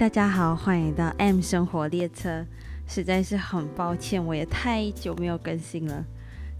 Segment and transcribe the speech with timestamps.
[0.00, 2.42] 大家好，欢迎到 M 生活列车。
[2.86, 6.02] 实在是很抱歉，我也太久没有更新了。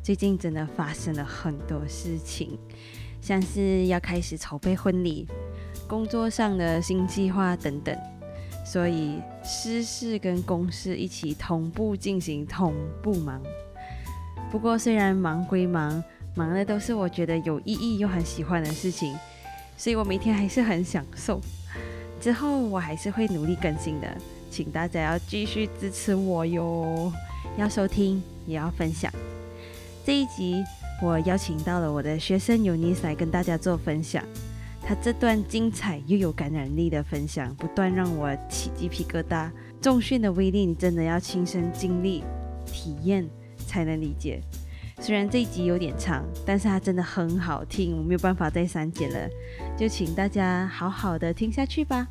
[0.02, 2.58] 最近真的发生了很多事情，
[3.18, 5.26] 像是要开始筹备婚礼、
[5.88, 7.98] 工作上的新计划等等，
[8.62, 13.42] 所以私事跟公事一起同步进行，同步忙。
[14.50, 16.04] 不过虽然忙归忙，
[16.36, 19.16] 忙的都是我觉得有意义又很喜欢的事情，
[19.78, 21.40] 所以我每天还是很享受。
[22.20, 24.16] 之后我还是会努力更新的，
[24.50, 27.10] 请大家要继续支持我哟！
[27.56, 29.10] 要收听也要分享。
[30.04, 30.62] 这一集
[31.02, 34.22] 我邀请到了我的学生尤尼斯来跟大家做分享，
[34.82, 39.50] 他这段精彩又有感染力的分享，不断让我起鸡皮疙瘩。
[39.80, 42.22] 重训的威力，你真的要亲身经历、
[42.66, 43.26] 体验
[43.66, 44.42] 才能理解。
[45.02, 49.28] 虽然这一集有点长，但是它真的很好听，我没有办法再删减了，
[49.76, 52.06] 就请大家好好的听下去吧。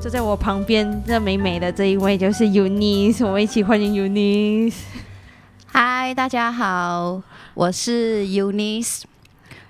[0.00, 4.74] 坐在我旁边这美美的这一位就是 Unis，我们一起欢迎 Unis。
[5.64, 7.22] 嗨，大家好，
[7.54, 9.04] 我是 Unis。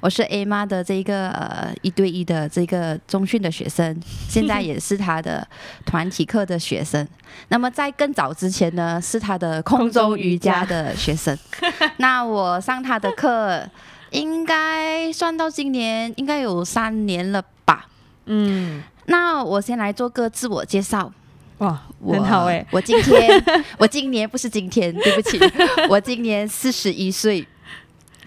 [0.04, 5.48] 我是 A 妈的这个呃一对一的这个中训的学生， 现在也是他的
[5.86, 7.08] 团体课的学生。
[7.48, 11.34] 那么在更早之前呢，是他的空中瑜伽的学生。
[11.96, 13.66] 那我上他的课，
[14.10, 17.86] 应该算到今年应该有三年了吧？
[18.26, 18.82] 嗯。
[19.06, 21.10] 那我先来做个自我介绍。
[21.58, 22.66] 哇，很好哎！
[22.70, 23.42] 我今天，
[23.78, 25.40] 我今年不是今天，对不起，
[25.88, 27.46] 我今年四十一岁。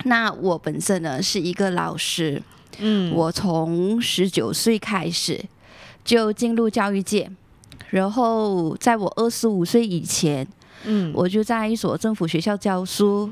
[0.03, 2.41] 那我本身呢是一个老师，
[2.77, 5.43] 嗯，我从十九岁开始
[6.05, 7.29] 就进入教育界，
[7.89, 10.47] 然后在我二十五岁以前，
[10.83, 13.29] 嗯，我就在一所政府学校教书，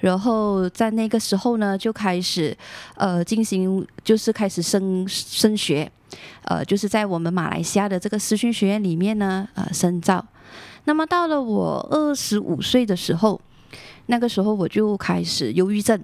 [0.00, 2.56] 然后在那个时候呢就开始
[2.96, 5.90] 呃进行就是开始升升学，
[6.44, 10.24] 呃，就是在我们马来西亚的这个师训学院里面呢呃深造。
[10.84, 13.40] 那么到了我二十五岁的时候。
[14.06, 16.00] 那个时候我就开始忧郁症。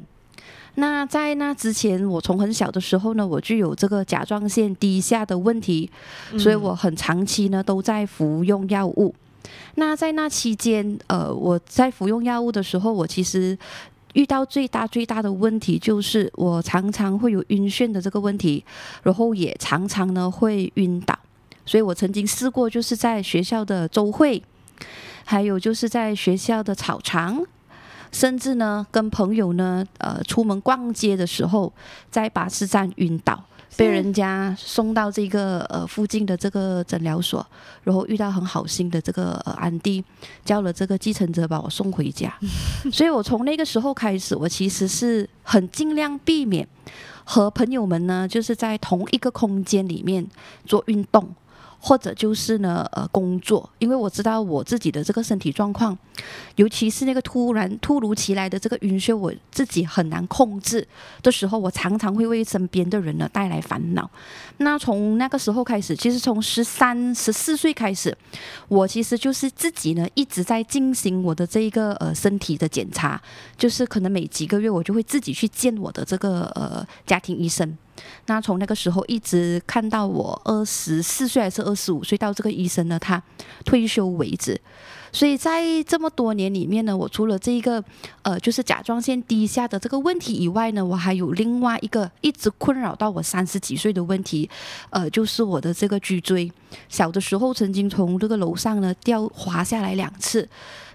[0.76, 5.90] 那在那之前，我从很小的时候呢，我就有这个甲状腺低下的问题，
[6.38, 9.14] 所以我很长期呢都在服用药物。
[9.74, 13.58] 那在那期间，呃，我在服用药物的时候，我其实
[14.14, 18.64] 遇到最大最大的问题就是我常常会有晕眩的这个问题，
[19.02, 21.18] 然后也常常呢会晕倒。
[21.66, 24.42] 所以我曾经试过，就是在学校的周会，
[25.24, 27.44] 还有就是在学校的操场。
[28.12, 31.72] 甚至呢，跟朋友呢，呃，出门逛街的时候，
[32.10, 33.42] 在巴士站晕倒，
[33.76, 37.44] 被人家送到这个呃附近的这个诊疗所，
[37.82, 40.04] 然后遇到很好心的这个安迪，
[40.44, 42.32] 叫了这个计程车把我送回家。
[42.92, 46.68] 所以我从那个时候开始，我其实是很尽量避免
[47.24, 50.26] 和朋友们呢，就是在同一个空间里面
[50.66, 51.34] 做运动。
[51.84, 55.98] 或者就是呢，呃，工作，因为我知道我自己的这个身体状况，
[56.54, 60.86] 尤其是那个突然突如其来的这个晕眩，我自己很难控制
[61.24, 64.08] 的时候，我常常会为身边的人呢带来烦恼。
[64.58, 68.16] 那从那个时候开始，其实从十三、十四岁开始，
[68.68, 73.20] 我其实就是自己呢一直在进行我的这一个呃身体的检查，
[73.58, 77.76] 就是可能每几个月我就会自己去见我的这个呃家庭医生。
[78.26, 83.22] 那从那个时候一直看到我二十四岁还是二十五岁到这个医生呢，他
[83.64, 84.60] 退休为止。
[85.14, 87.84] 所以在这么多年里面呢，我除了这一个
[88.22, 94.48] 呃就是甲状腺低下的这个问题以外呢，我还有另外一个一直困扰到我三十几岁的问题，
[94.88, 96.50] 呃，就是我的这个脊椎。
[96.88, 100.48] 小的时候曾经从这个楼上呢掉滑下来两次，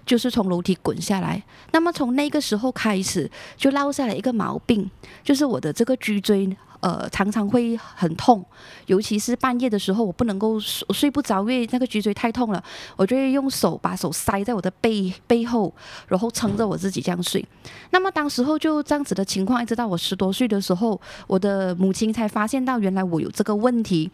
[0.04, 1.40] 就是从楼梯滚下来。
[1.70, 4.90] 那么从那个时候开始就落下了一个毛病，
[5.22, 6.56] 就是我的这个脊椎。
[6.80, 8.44] 呃，常常会很痛，
[8.86, 12.62] 尤其是半夜的时候，我不能够睡不着，因为那个脊椎太痛了。
[12.94, 15.74] 我就会用手把手塞在我的背背后，
[16.06, 17.44] 然后撑着我自己这样睡。
[17.90, 24.08] 那么当时候就这样子的情况，一直到我十多岁的时候，我的母亲才发现到原来我有这个问题。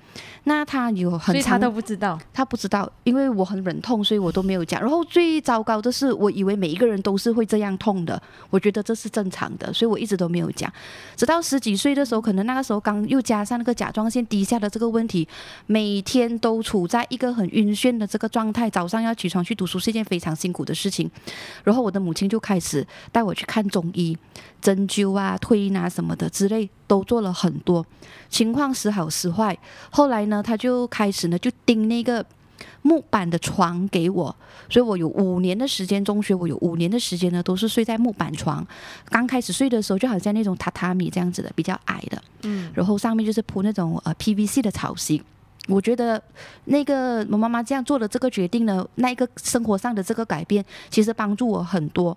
[0.45, 4.81] 那她有很，所以他都不知道，她不知道，因为我很忍痛，所以我都没有讲。
[4.81, 8.19] 然后最糟糕的是，我以为每一个人都是会这样痛的，
[8.49, 10.73] 我觉得这是正常的，所以我一直都没有讲。
[11.15, 12.54] 直到十几岁的时候，可能那。
[12.55, 15.27] 那时候刚又加上那个甲状腺低下的这个问题，
[15.67, 18.71] 每天都处在一个很晕眩的这个状态。
[18.71, 21.11] 早上要起床去读书是一件非常辛苦的事情。
[21.65, 24.17] 然后我的母亲就开始带我去看中医，
[24.61, 27.85] 针灸啊、推拿什么的之类都做了很多，
[28.29, 29.59] 情况时好时坏。
[29.91, 32.25] 后来呢，他就开始呢就盯那个
[32.83, 34.35] 木板的床给我，
[34.69, 38.67] 所以我有五年的时间，中学我有五年的时间呢，都是睡在木板床。
[39.09, 45.23] 刚开始睡的时候，就好像那种榻榻米这样子的，比较矮的，嗯，然后上面就是铺那种呃 PVC 的草席。
[45.67, 46.23] 我觉得
[46.67, 52.17] 那个我妈妈这样做的这个决定呢，那一个生活上的这个改变，其实帮助我很多。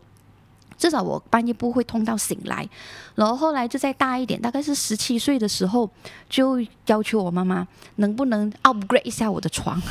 [0.78, 2.68] 至少我半夜不会痛到醒来，
[3.16, 5.90] 然后后来就再大一点，大概是十七岁的时候，
[6.30, 9.82] 就要求我妈妈能不能 upgrade 一下我的床。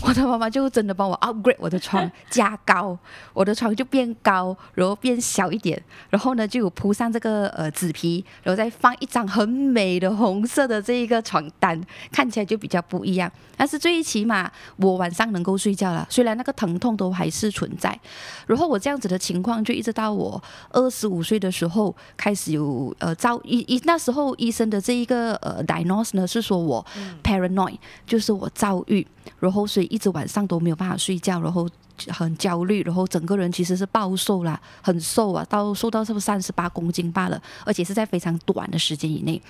[0.00, 2.96] 我的妈妈就真的帮我 upgrade 我的床，加高
[3.34, 11.80] 我的床就变高，然后变小一点，然后呢就有铺上这个呃纸皮，然后再放一张很美的红色的这一个床单，
[12.12, 13.30] 看起来就比较不一样。
[13.56, 17.98] 但是最起码我晚上能够睡觉了，虽然那个疼痛都还是存在。
[18.46, 20.27] 然后我这样子的情况就一直到我。
[20.28, 26.84] 我二十五岁的时候开始有呃遭医医那时候医生的这一个呃 diagnose 呢是说我
[27.22, 29.06] paranoid 就是我躁郁，
[29.40, 31.68] 然后所以一直晚上都没有办法睡觉，然后
[32.08, 39.40] 很焦虑，然后整个人其实是暴瘦啦，很瘦啊，到瘦到是不是三十八公斤罢了，而且是在非常短的时间以内，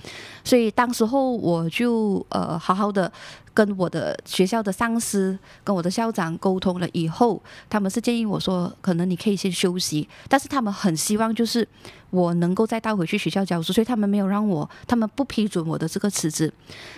[0.44, 3.10] 所以当时候我就呃好好的。
[3.58, 11.66] 跟我的学校的上司、跟我的校长沟通了以后，他们是建议我说，可能你可以先休息，但是他们很希望就是
[12.10, 16.52] 我能够再带回去学校教书，所以他们没有让我，他们不批准我的这个辞职。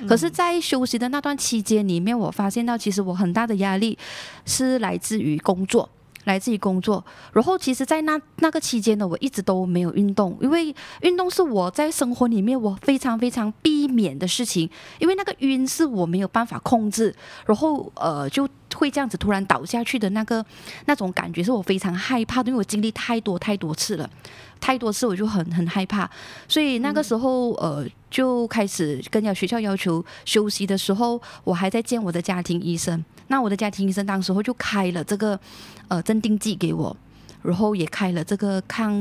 [0.07, 3.97] 可是，在休息的那段期间里面，我发现到其实我很大的压力
[4.45, 5.89] 是来自于工作。
[6.25, 14.69] 来自于工作，然后其实，在那那个期间呢，我一直都没有运动，因为运动是我在生活里面我非常非常避免的事情，
[14.99, 17.15] 因为那个晕是我没有办法控制，
[17.47, 20.45] 然后呃就会这样子突然倒下去的那个
[20.85, 24.09] 那种感觉，是我非常害怕的，因为我经历太多太多次了。
[24.61, 26.09] 太多次我就很很害怕，
[26.47, 33.03] 所以那个时候呃就开始跟要学校要求休息的时候，我还在见我的家庭医生。
[33.31, 35.39] 那我的家庭医生当时候就开了这个
[35.87, 36.95] 呃镇定剂给我，
[37.43, 38.93] 然后也开了这个抗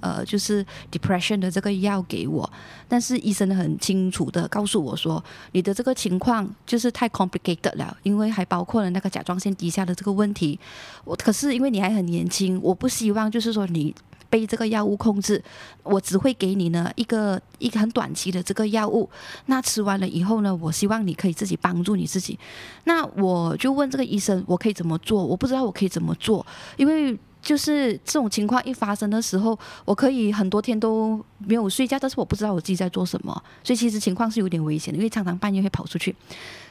[0.00, 2.50] 呃就是 depression 的这个药给我。
[2.88, 5.22] 但是医生很清楚的告诉我说，
[5.52, 10.58] 你的这个情况就是太 complicated 了，因为还包括了那个甲状腺低下的这个问题。
[11.04, 13.94] 我可是因为你还很年轻，我不希望就是说你。
[14.36, 15.42] 被这个药物控制，
[15.82, 19.08] 我只会给你呢一个一个很短期的这个药物。
[19.46, 22.38] 那吃完了以后呢，我希望你可以自己帮助你自己。
[22.84, 25.24] 那我就问这个医生，我可以怎么做？
[25.24, 26.46] 我不知道我可以怎么做，
[26.76, 33.32] 因为就是这种情况一发生的时候，我可以很多天都没有睡觉，但是我不知道我自己在做什么。
[33.64, 36.14] 所以其实情况是有点危险的，因为常常半夜会跑出去。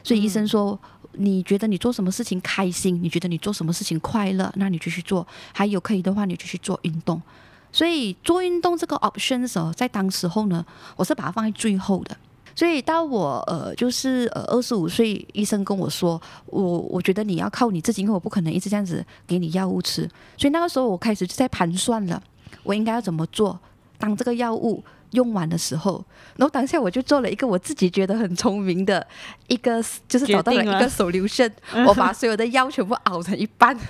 [0.04, 0.78] 所以医生说，
[1.14, 3.02] 你觉得你做什么事情开心？
[3.02, 4.52] 你觉得你做什么事情快乐？
[4.56, 5.26] 那你就去做。
[5.52, 7.20] 还有可以的话，你就去做运动。
[7.76, 10.64] 所以做运动这个 option 的时候，在当时候呢，
[10.96, 12.16] 我是把它放在最后的。
[12.54, 20.08] 所以到我呃，就是呃二十五岁，医生跟我说，我我觉得你要靠你自己，因为我不可能一直这样子给你药物吃。
[20.38, 22.22] 所以那个时候我开始就在盘算了，
[22.62, 23.60] 我应该要怎么做。
[23.98, 26.02] 当这个药物用完的时候，
[26.36, 29.06] 然后当下我就做了一个我自己觉得很聪明的
[29.48, 31.52] 一个，就是找到了一个 solution，
[31.86, 33.78] 我把所有的药全部熬成一半。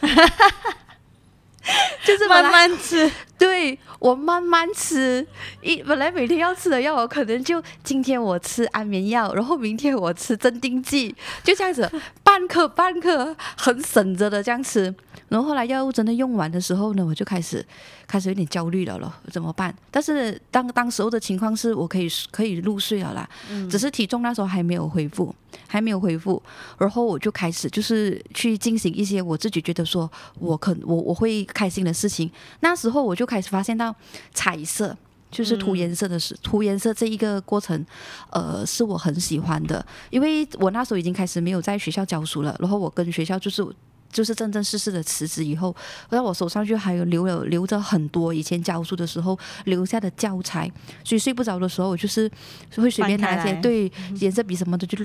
[2.05, 5.27] 就是慢慢吃， 对我慢慢吃。
[5.61, 11.91] 一本来每天要吃的药，我可能就今天我吃安眠药，然后明天我吃镇定剂，就这样子
[12.23, 14.95] 半颗半颗，很省着的这样吃。
[15.29, 17.65] 然后后来药物真的用完的时候呢，我就开始
[18.07, 19.75] 开始有点焦虑了咯，怎么办？
[19.91, 23.29] 但是当当时候的情况是我可以可以入睡了啦，
[23.69, 25.35] 只是体重那时候还没有恢复，
[25.67, 26.41] 还没有恢复。
[26.79, 32.31] 然后我就开始就是去进行一些我自己觉得说我可我我会开心的事情。
[32.61, 33.93] 那时候我就开始发现到
[34.33, 34.97] 彩色，
[35.29, 37.85] 就是涂颜色的是涂颜色这一个过程，
[38.31, 43.67] 呃，是我很喜欢的，因为我那时候已经开始没有在学校教书了，然后我跟学校就是。
[44.13, 45.75] 就是正正式式的辞职以后，
[46.11, 50.71] 那我手上就还有留了留着很多以前教书的时候留下的教材，
[51.05, 52.31] 所以睡不着的时候，我就是
[52.77, 55.05] 会随便拿一些对颜色笔什么的就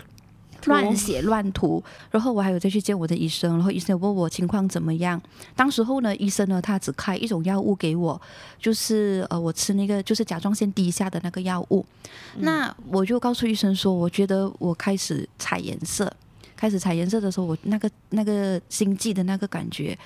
[0.66, 1.84] 乱写乱涂。
[2.12, 5.20] 然后我还有再去见我的医生，然后医生问我情况怎么样。
[5.56, 8.22] 当时候呢，医生呢他只开一种药物给我，
[8.60, 11.86] 就是呃我吃那个就是甲状腺低下的那个药物。
[12.38, 16.12] 那我就告诉医生说，我觉得我开始踩颜色。
[16.62, 19.98] 开始采颜色的时候，我那个那个心悸的那个感觉，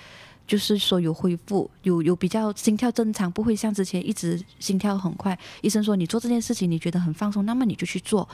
[0.47, 5.37] 就是说有恢复，有有比较心跳正常，不会像之前一直心跳很快。
[5.61, 8.25] 医生说你做这件事情你觉得很放松，那么你就去做。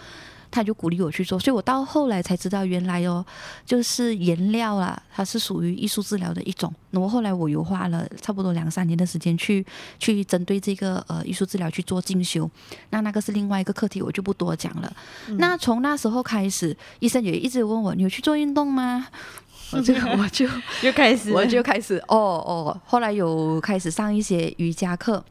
[0.52, 3.26] 他就鼓励我去做，所以我到后来才知道，原来哦，
[3.66, 6.72] 就是颜料啊，它是属于艺术治疗的一种。
[6.90, 9.66] 那么后来我又花了差不多两三年的时间去
[9.98, 12.50] 去针对这个呃艺术治疗去做进修，
[12.90, 14.94] 那那个是另外一个课题，我就不多讲了。
[15.38, 19.08] 那从那时候开始，医生也一直问我，你有去做运动吗？
[19.72, 20.46] 我就我 就
[20.84, 25.24] 又开始，我就开始哦哦，后来有开始上一些瑜伽课，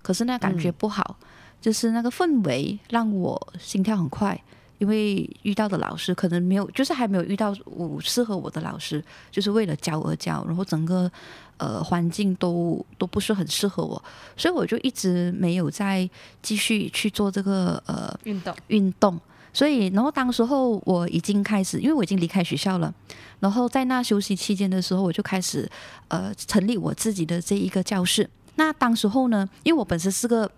[0.00, 1.16] 可是那感觉不好，
[1.60, 4.40] 就是那个氛围让我心跳很快。
[4.82, 11.08] 因为遇到的老师可能没有，就是还没有遇到我适合我的老师，就是为了教而教，然后整个
[11.56, 14.02] 呃环境都都不是很适合我，
[14.36, 16.10] 所以我就一直没有再
[16.42, 19.20] 继续去做这个呃运动运动。
[19.52, 22.92] 所以，然后当时候我已经开始，因为我已经离开学校了，
[23.38, 25.70] 然后在那休息期间的时候，我就开始
[26.08, 28.28] 呃成立我自己的这一个教室。
[28.56, 30.50] 那当时候呢，因为我本身是个。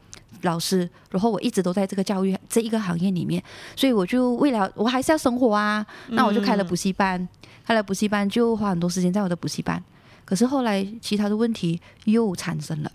[0.43, 3.43] 老师，然后我一直都在这个教育这一个行业里面，
[3.77, 7.29] 所以我就为了我还是要生活啊，那我就开了补习班，
[7.65, 9.83] 开了补习班就花很多时间在我的补习班。
[10.25, 12.91] 可是后来其他的问题又产生了，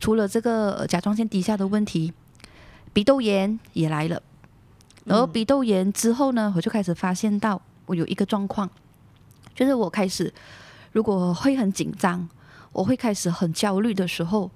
[0.00, 2.12] 除了这个甲状腺低下的问题，
[2.92, 4.20] 鼻窦炎也来了。
[5.04, 8.68] 然后鼻窦炎之后呢，我就开始发现到我有一个状况，
[9.54, 10.32] 就是我开始
[10.90, 12.28] 如果会很紧张，
[12.72, 14.50] 我会开始很焦虑的时候，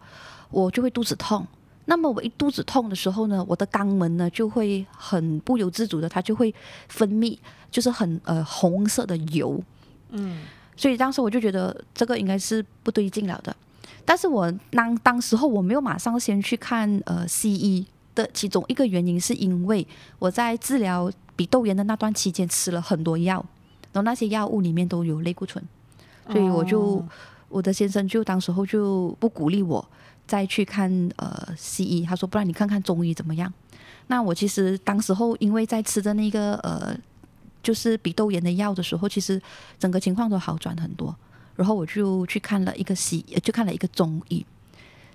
[0.51, 1.47] 我就会肚子痛。
[1.91, 6.55] 那么我一肚子痛的时候呢，我的肛门呢就会很不由自主的，它就会
[6.87, 7.37] 分泌，
[7.69, 9.61] 就是很呃红色的油，
[10.11, 10.43] 嗯，
[10.77, 13.51] 所以当时我就觉得这个应该是不对劲了的。
[14.05, 19.85] 但是我当当时候我没有马上先去看呃西医的，其中一个原因是因为
[20.21, 23.45] 我在治疗鼻窦炎的那段期间吃了很多药，
[23.93, 25.63] 然后那些药物里面都有类固醇，
[26.31, 27.05] 所以我就
[27.49, 29.85] 我的先生就当时候就不鼓励我。
[30.31, 33.53] 再去看呃西医，他说不然你看看中医怎么样？
[34.07, 36.97] 那我其实当时候因为在吃的那个呃
[37.65, 39.43] 就是鼻窦炎的药的时候，其实
[39.77, 41.13] 整个情况都好转很多。
[41.57, 44.47] 然后我就去看了一个西，就看了一个中医。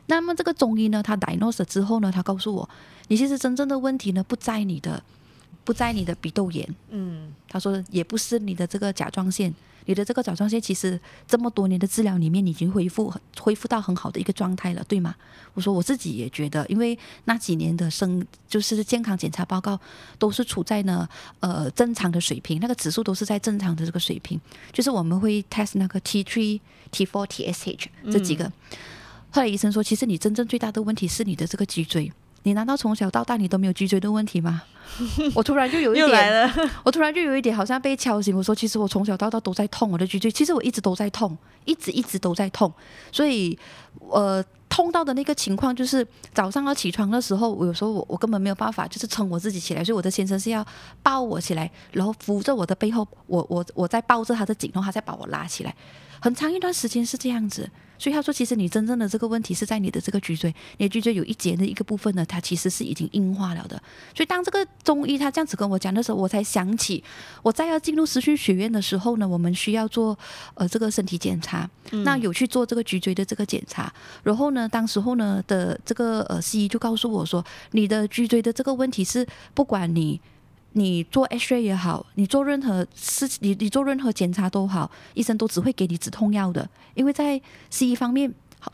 [0.07, 2.69] 那么这个中医呢，他 diagnose 之后呢，他告诉我，
[3.07, 5.01] 你其实真正的问题呢不在你的，
[5.63, 9.55] 不在你的鼻窦炎，嗯，他说也不是你的这个甲状腺。
[9.85, 15.15] 你的这个甲状腺其实这么多年的治疗里面已经恢复恢复到很好的一个状态了，对吗？
[15.53, 19.79] 我说我自己也觉得，因为那几年的生就是健康检查报告
[20.19, 21.07] 都是处在呢
[21.39, 24.39] 呃正常的水平，那个指数都是在正常的这个水平，
[24.73, 26.59] 就是我们会 test 那个 T three
[26.91, 28.51] T four T S H 这几个。
[29.29, 32.11] 后来医生说，其实你真正最大的问题是你的这个脊椎。
[32.45, 34.61] 你难道从小到大你都没有脊椎的问题吗？
[35.33, 36.53] 我突然就有一点，
[36.85, 38.37] 我突然就有一点好像被敲醒。
[38.37, 41.35] 我说，其实我从小到大都在痛，我的脊椎其实我一直都在痛，
[41.65, 42.71] 一直一直都在痛。
[43.11, 43.57] 所以，
[44.11, 49.83] 呃，痛到的那个情况就是早上要起床的时候，我有时候我我根本没有办法，就是撑我自己起来。
[49.83, 50.63] 所以我的先生是要
[51.01, 55.75] 抱我起来，然后扶着我的背后，我我我在抱着他的颈，然后他再把我拉起来。
[56.21, 57.67] 很长一段时间是这样子。
[57.97, 63.81] 所以他说，其实你真正的这个问题是在你的这个脊椎，你的脊椎有一节的一个部分呢，它其实是已经硬化了的。
[64.15, 67.03] 所以当这个中医他这样子跟我讲的时候，我才想起，
[67.41, 70.17] 我在要进入实训学院的时候呢，我们需要做
[70.55, 71.69] 呃这个身体检查，
[72.03, 73.91] 那有去做这个脊椎的这个检查，
[74.23, 80.19] 然后呢，当时候呢的这个呃西医就告诉我说，你的脊椎的这个问题是不管你。
[80.77, 88.33] 你做 X ray 也好，你做任何事，你你做任何检查都好，医生都只会给你止痛药的，因为在西医方面，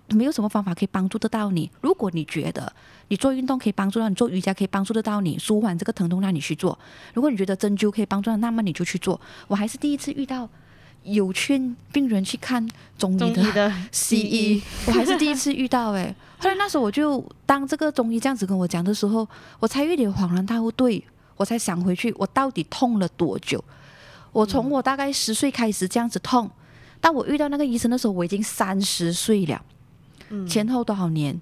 [0.10, 1.70] 没有什么方法可以帮助得到你。
[1.81, 2.74] 如果你觉得
[3.10, 6.77] 你做运动可以帮助到你，做瑜伽可以帮助得到你，舒缓这个疼痛，那你去做。
[7.13, 9.22] 如果你觉得针灸可以帮助到，那么你就去做。
[9.48, 10.50] 我还是第一次遇到
[11.03, 12.67] 有劝病人去看
[12.98, 16.15] 中医的 西医，我还是第一次遇到哎。
[16.39, 19.27] 后来那时候我就当这个中医这样子跟我讲的时候，
[19.60, 21.03] 我才有点恍然大悟，对。
[21.41, 23.63] 我才想回去，我到底痛了多久？
[24.31, 26.50] 我从我大概十岁开始这样子痛，
[27.01, 29.60] 但我遇到那个医生的时候，我已经三十岁了。
[30.29, 31.41] 嗯，前后多少年？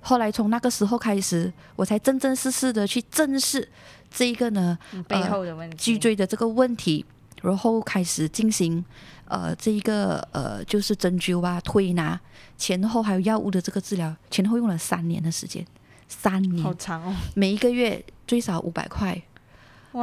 [0.00, 3.68] 后来从那个时候开始，我才真真实实的去正视
[4.10, 4.76] 这一个呢
[5.06, 7.04] 背后的问题，脊椎的这个问题，
[7.42, 8.84] 然后开始进行
[9.26, 12.20] 呃这一个呃就是针灸啊、推拿，
[12.58, 15.64] 前后还有药物的这个治疗，前后用了三年的时间，
[16.08, 19.22] 三年好长哦，每一个月最少五百块。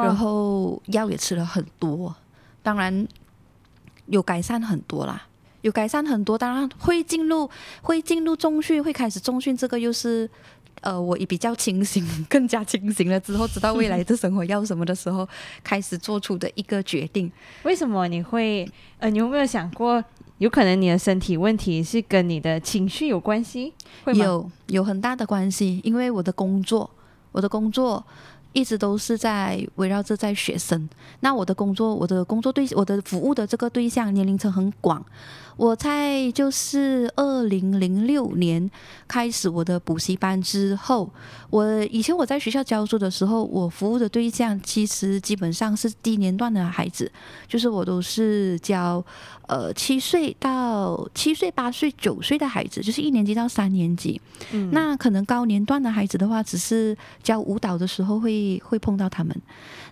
[0.02, 2.16] 然后药也吃了很多，
[2.62, 3.08] 当然
[4.08, 5.22] 有改善很多啦，
[5.62, 6.38] 有改善很多。
[6.38, 7.50] 当然会进入
[7.82, 9.56] 会进入中训，会开始中训。
[9.56, 10.30] 这个又是
[10.82, 15.28] 呃，我也比较清醒，更加清醒了之后，知道未来的生活要什么的时候，
[15.64, 17.32] 开始做出的一个决定。
[17.64, 20.04] 为什么你会呃，你有没有想过，
[20.40, 23.74] 有可能你的身体问题是跟你的情绪有关系？
[24.14, 26.90] 有有很大的关系，因为我的工作，
[27.32, 28.06] 我的工作。
[28.54, 30.88] 一直都是在围绕着在学生。
[31.20, 35.04] 那我的工作，我的工作对，我的服务的这个对象年龄层很广。
[35.56, 38.70] 我在就是二零零六年
[39.08, 41.10] 开始我的补习班之后，
[41.50, 47.12] 我以前我在学校教书的时候，我服务的对象其实基本上是低年段的孩子，
[47.48, 49.04] 就是我都是教
[49.48, 54.20] 呃七岁到七岁、八岁、九岁的孩子，就是一年级到三年级。
[54.52, 59.40] 嗯，那可能高年段的孩子的话，只是教舞蹈的时候会会碰到他们。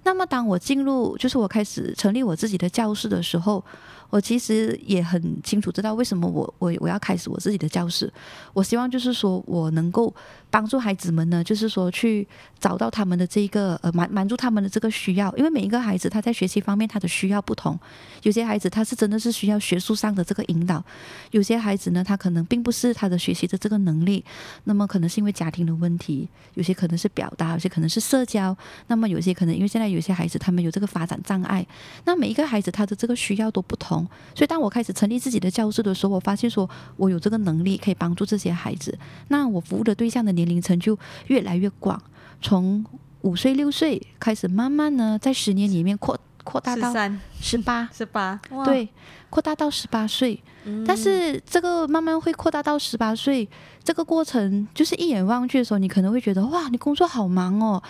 [0.04, 3.64] 那么当我进入，就是我开始成立我自己的教室的时候。
[4.12, 8.12] 我其实也很清楚知道为什么我我我要开始我自己的教室。
[8.52, 10.14] 我希望就是说我能够
[10.50, 12.28] 帮助孩子们呢，就是说去
[12.60, 15.34] 找到他们的这一个呃满满足他们的这个需要。
[15.38, 17.80] 因为每一个孩子他在学习方面他的需要不同，
[18.24, 20.84] 有些孩子他是真的是需要学术上的这个引导，
[21.32, 24.26] 有些孩子呢他可能并不是他的学习的这个能力，
[24.66, 28.54] 那么可能是因为家庭的问题，有些可能是表达，有些可能是社交，
[28.88, 31.66] 那么有些可能因为现在有些孩子他们有这个发展障碍，
[32.06, 34.08] 那每一个孩子他的这个需要都不同。
[34.34, 38.98] 所以，当我开始成立自己的教室的时候，我发现说我有这个能力可以帮助这些孩子。
[39.28, 42.02] 那我服务的对象的年龄层就越来越广，
[42.42, 42.84] 从
[43.22, 46.92] 五岁、六岁开始，慢慢呢，在十年里面扩扩大到
[47.40, 48.90] 十八、十八，对，
[49.30, 50.42] 扩大到十八岁。
[50.86, 53.48] 但是这个慢慢会扩大到十八岁，
[53.84, 57.82] 这个过程就是一眼望去的时候，你可能会觉得哇，你工作好忙哦。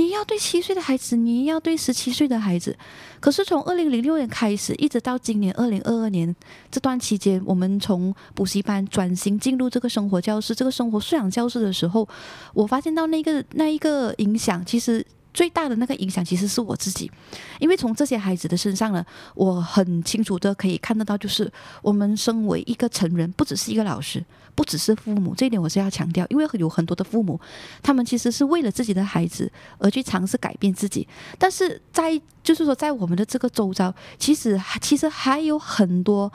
[0.00, 2.74] 你要对七岁的孩子，你要对十七岁的孩子。
[3.20, 6.34] 可是从二零零六年开始，一直到今年二零二二年
[6.70, 12.08] 这段期间，我们从补习班转型进入这个生活教室、这个生活素养教室的时候，
[12.54, 15.04] 我发现到那个那一个影响，其实。
[15.32, 17.10] 最大的那个影响其实是我自己，
[17.58, 21.50] 因为从这些孩子的身上呢，我很清楚的可以看得到，就是
[21.82, 27.40] 我们身为一个成人，不只是一个老师，不只是父母，这一点我是要强调，因为有很多的父母，
[27.82, 31.06] 他们其实是为了自己的孩子而去尝试改变自己，
[31.38, 36.32] 但是在就是说，在我们的这个周遭，其实其实还有很多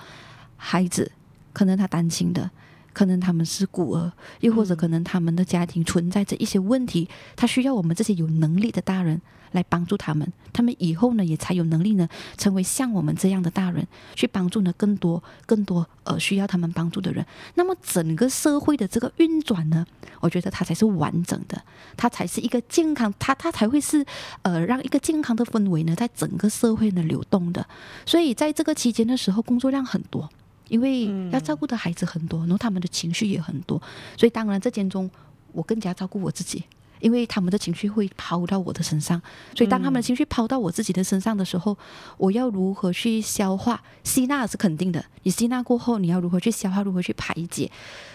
[0.55, 1.11] 孩子，
[1.51, 2.49] 可能他担心的。
[2.95, 17.25] 可能他们是孤儿，又或者可能他们的家庭存在着一些问题，他需要我们这些有能力的大人来帮助他们，他们以后呢也才有能力呢成为像我们这样的大人，去帮助呢更多更多呃需要他们帮助的人。
[17.55, 19.85] 那么整个社会的这个运转呢，
[20.21, 21.61] 我觉得它才是完整的，
[21.97, 24.05] 它才是一个健康，它它才会是
[24.43, 27.67] 呃让一个健康的氛围呢在整个社会呢流动的。
[28.05, 30.29] 所以在这个期间的时候，工作量很多。
[30.69, 33.81] 因为要照顾的孩子很多，然后他们的情绪也很多，
[34.17, 35.09] 所以当然这间中
[35.51, 36.63] 我更加照顾我自己，
[36.99, 39.21] 因为他们的情绪会抛到我的身上，
[39.55, 41.77] 所以当他们的情绪抛到我自己的身上的时候，
[42.17, 43.81] 我要如何去消化？
[44.03, 46.81] 吸纳是肯定的，你吸纳过后，你要如何去消化？
[46.81, 47.69] 如何去排解？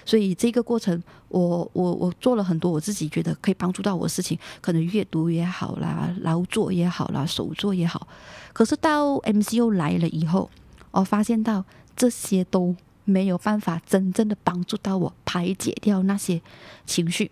[0.05, 8.09] 所以这个过程，我我我做了很多我自己觉得可以帮助到我的事情，可能阅读也好啦，劳作也好啦，手作也好。
[8.53, 10.51] 可是到 MCU 来了以后，
[10.91, 11.65] 我发现到。
[12.01, 16.41] 这些都没有办法真正的帮助到我排解掉那些
[16.87, 17.31] 情绪。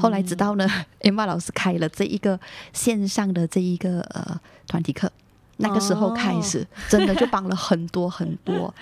[0.00, 0.68] 后来直到呢，
[1.02, 2.40] 艾玛老师开了这一个
[2.72, 5.08] 线上的这一个呃团体课，
[5.58, 8.74] 那个时候开始，真的就帮了很多很多。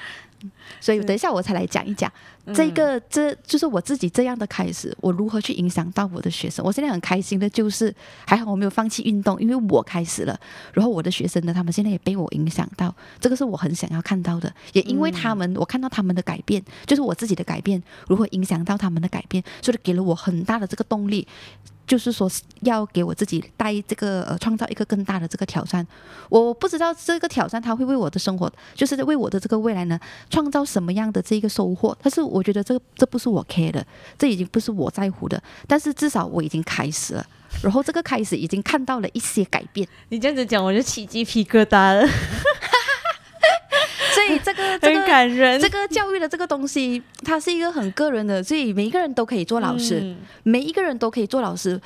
[0.80, 2.10] 所以等一下我才来讲一讲
[2.54, 6.64] 这个，这就是我自己这样的开始，我如何去影响到我的学生。
[6.64, 7.94] 我现在很开心的就是，
[8.26, 10.38] 还好我没有放弃运动，因为我开始了，
[10.72, 14.52] 然后我的学生呢，他们现在也被我影响到，这个是我很想要看到的。
[14.72, 21.26] 也因为他们，我看到他们的改变，就是我自己的改变，如何影响到他们的改变，所以给了我很大的这个动力。
[21.92, 22.26] 就是说，
[22.62, 25.86] 要给我自己带这个呃，创造一个更大的这个挑战。
[26.30, 30.00] 我不知道这个挑战它会为我的生活，就是为我的这个未来呢，
[30.30, 31.94] 创造什么样的这个收获。
[32.02, 33.86] 但是我觉得这个这不是我 care 的，
[34.18, 35.38] 这已经不是我在乎的。
[35.68, 37.26] 但是至少我已经开始了，
[37.62, 39.86] 然后这个开始已经看到了一些改变。
[40.08, 42.08] 你这样子讲，我就起鸡皮疙瘩了。
[44.26, 51.80] 所以这个 这个感人，这个教育的这个东西，它是一个很个人的，所以每一个人都可以做老师，每一个人都可以做老师。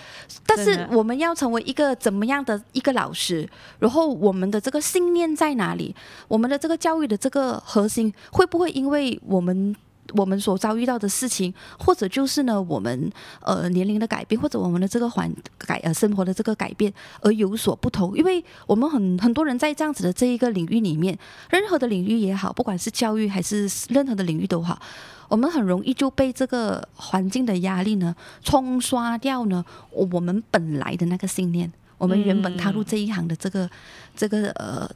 [0.45, 3.49] 但是我们要成为一个怎么样的一个老师？
[3.79, 5.95] 然后我们的这个信念在哪里？
[6.29, 9.75] 我们的这个教育的这个核心会不会因为我们？
[10.15, 18.17] 我们所遭遇到的事情，或者就是呢，我们呃年龄的改变，或者我们的这个环改呃生活的这个改变而有所不同。
[18.17, 21.19] 因为我们很很多人在这样子的这一个领域里面，
[21.51, 24.81] 任何的领域也好，不管是教育还是任何的领域都好，
[25.29, 33.69] 我们很容易就被这个环境的压力呢冲刷掉呢我们本来的那个信念，我们原本踏入这一行的这个
[34.17, 34.89] 这个呃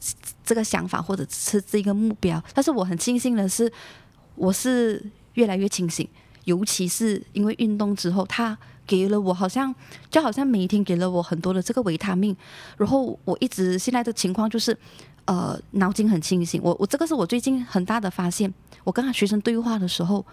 [0.44, 2.42] 这个想法或者是这个目标。
[2.54, 3.72] 但是我很庆幸的是。
[4.40, 6.08] 我是越来越清醒，
[6.44, 9.72] 尤其是因为运动之后，它给了我好像
[10.10, 12.34] 就好像每一天给了我很多的这个维他命，
[12.78, 14.74] 然后我一直现在的情况就是
[15.26, 16.58] 呃脑筋很清醒。
[16.64, 20.24] 我我这个是我最近很大的发现，我跟他学生对话的时候，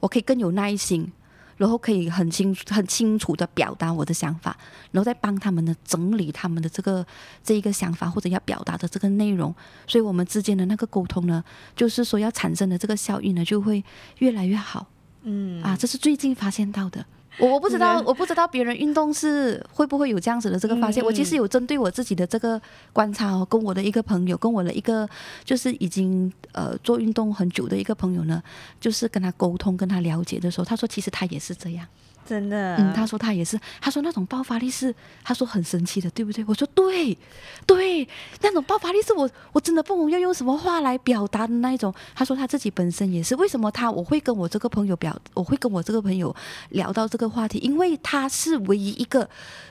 [0.00, 1.12] 我可以更有耐心。
[1.60, 4.56] 然后可以很清很清楚的表达我的想法，
[4.92, 7.06] 然后再帮他们呢整理他们的这个
[7.44, 9.54] 这一个想法或者要表达的这个内容，
[9.86, 11.44] 所以我们之间的那个沟通呢，
[11.76, 13.84] 就是说要产生的这个效应呢，就会
[14.20, 14.86] 越来越好。
[15.24, 17.04] 嗯，啊，这是最近发现到的。
[17.38, 21.02] 我我不知道，我不知道别人运动是会不会有这样子的这个发现。
[21.02, 22.60] 我其实有针对我自己的这个
[22.92, 25.08] 观察哦，跟我的一个朋友，跟我的一个
[25.44, 28.42] 就是已经呃做运动很久的一个朋友呢，
[28.80, 31.86] 就是跟他沟通、跟他了解的时候，他说其实他也是这样。
[32.30, 36.44] 真的，嗯，他说他也是，他说那种爆发力是，他说很神奇的，对不对？
[36.46, 37.18] 我说对，
[37.66, 38.08] 对，
[38.40, 41.92] 那种爆发力是我我真的不懂要用什么话来表达的那一种。
[42.14, 46.32] 他说他自己本身也是，为什么他我会跟我这个朋友表，我会跟我这个朋友
[46.68, 49.28] 聊到这个话题，因为他是唯一一个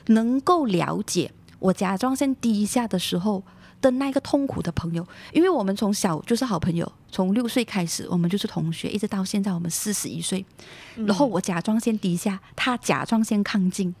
[0.08, 3.42] 能够了解我甲状腺低下的时候。
[3.80, 10.44] 的那个痛苦的朋友，因为我们从小就是好朋友，从六岁开始我们就是同学，一直到现在我们四十一岁。
[11.06, 13.94] 然后我甲状腺低下，他甲状腺亢进，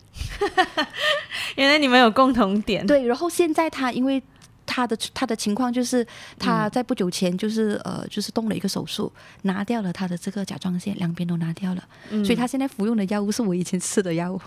[1.56, 2.86] 原来你们有共同点。
[2.86, 4.22] 对，然后现在他因为
[4.66, 6.06] 他的他的情况就是
[6.38, 9.10] 他在不久前就是呃就是动了一个手术，
[9.42, 14.40] 拿掉了他的这个甲状腺，两边都拿掉了，所以他现在服用的药物是我以前吃的药物。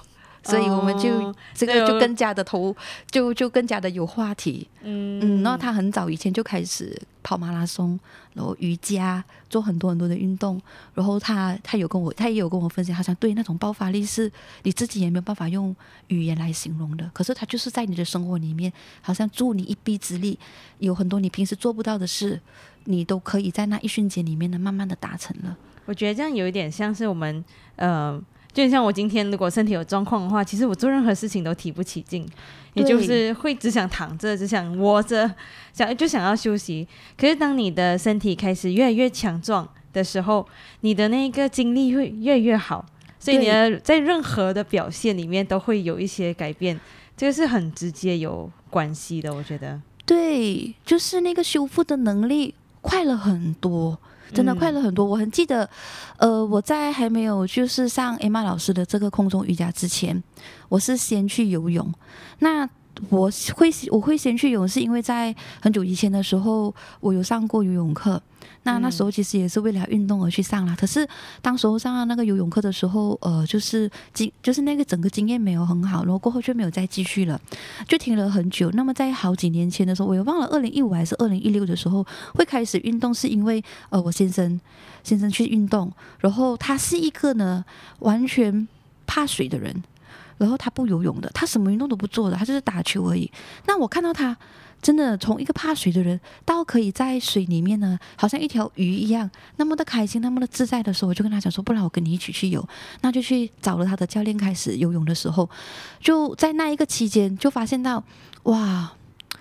[0.43, 2.75] 所以我们就这个就更加的投，
[3.09, 4.67] 就就更加的有话题。
[4.81, 7.97] 嗯嗯，然后他很早以前就开始跑马拉松，
[8.33, 10.61] 然后瑜伽，做很多很多的运动。
[10.93, 14.29] 然后他他有跟我，他也有跟我分享，好像对那种爆发力是
[14.63, 15.73] 你自己也没有办法用
[16.07, 17.09] 语言来形容的。
[17.13, 20.37] 可是他就是在你的生活里面，好像助你一臂之力，
[20.79, 22.41] 有很多你平时做不到的事，
[22.83, 25.55] 你都可以在那一瞬间里面呢，慢慢的达成了。
[25.85, 27.43] 我觉得这样有一点像是我们
[27.77, 28.21] 呃。
[28.53, 32.23] 就像我今天如果身体有状况的话，其实我做任何事情都提不起劲，
[32.75, 35.33] 也就是会只想躺着，只想窝着，
[35.73, 36.87] 想就想要休息。
[37.17, 40.47] 可是当你的身体开始越来越强壮的时候，
[40.81, 42.85] 你的那个精力会越来越好，
[43.17, 46.79] 所以你的在任何的表现里面都会有一些改变，
[47.17, 49.81] 这个是很直接有关系的，我觉得。
[50.05, 53.97] 对，就是那个修复的能力快了很多。
[54.31, 55.03] 真的快乐很多。
[55.03, 55.67] 我很记得，
[56.17, 60.23] 呃，我在还没有就是上 Emma 老师的这个空中瑜伽之前，
[60.69, 61.91] 我是先去游泳。
[62.39, 62.69] 那
[63.09, 68.21] 我会我会先去游泳，是因为在很久以前的时候，我有上过游泳课。
[68.63, 71.07] 那那时候其实也是为了运动而去上了，可是
[71.41, 77.39] 当时候上那个游泳课的时候，呃，就是经就是那个整个经验没有很好，然后过后就没有再继续了，
[77.87, 78.71] 就停了很久。
[78.71, 84.59] 那么在好几年前的时候，我也忘了二零一五还是二零一六的时候会开始运动，是因为呃我先生
[85.03, 87.65] 先生去运动，然后他是一个呢
[87.99, 88.67] 完全
[89.05, 89.83] 怕水的人，
[90.37, 93.29] 然后他不游泳的，他什么运动都不做的，他就是打球而已。
[93.65, 94.37] 那我看到他。
[94.83, 102.67] 真的从一个怕水的人到可以在水里面呢，好像一条鱼一样，那么的开心，那么的自在的时候，我就跟他讲说，不然我跟你一起去游，
[102.99, 105.49] 那就去找了他的教练开始游泳的时候，
[106.01, 108.03] 就在那一个期间就发现到，
[108.43, 108.91] 哇，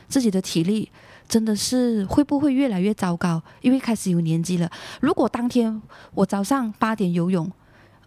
[0.08, 0.88] 自己的体力
[1.28, 3.42] 真的是会不会越来越糟糕？
[3.62, 4.70] 因为开始有年纪了。
[5.00, 5.82] 如果当天
[6.14, 7.50] 我早上八点游泳，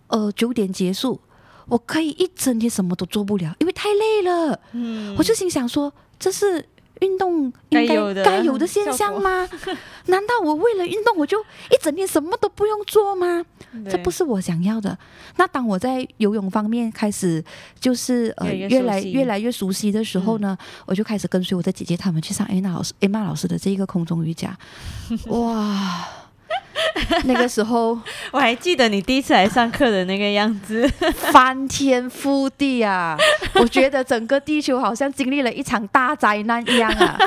[0.07, 1.19] 呃九点结束，
[1.67, 4.57] 我可以一整天什么都做不了，因为太累了。
[4.71, 6.65] 嗯，我就心想说，这是。
[7.01, 7.87] 运动应该
[8.23, 9.47] 该有的现象吗？
[10.07, 11.39] 难道我为了运动我就
[11.71, 13.43] 一整天什么都不用做吗？
[13.89, 14.97] 这不是我想要的。
[15.35, 17.43] 那当我在游泳方面开始
[17.79, 24.57] 就是呃越来越来越熟悉的时候呢，我就开始跟随我的姐姐她们去上艾娜老师艾玛老师的这一个空中瑜伽。
[25.27, 26.07] 哇！
[27.25, 27.99] 那个时候
[28.31, 30.87] 我还记得你第一次来上课的那个样子，
[31.31, 33.17] 翻天覆地啊！
[33.55, 37.17] 我觉得整个地球好像经历了一场大灾难一样啊！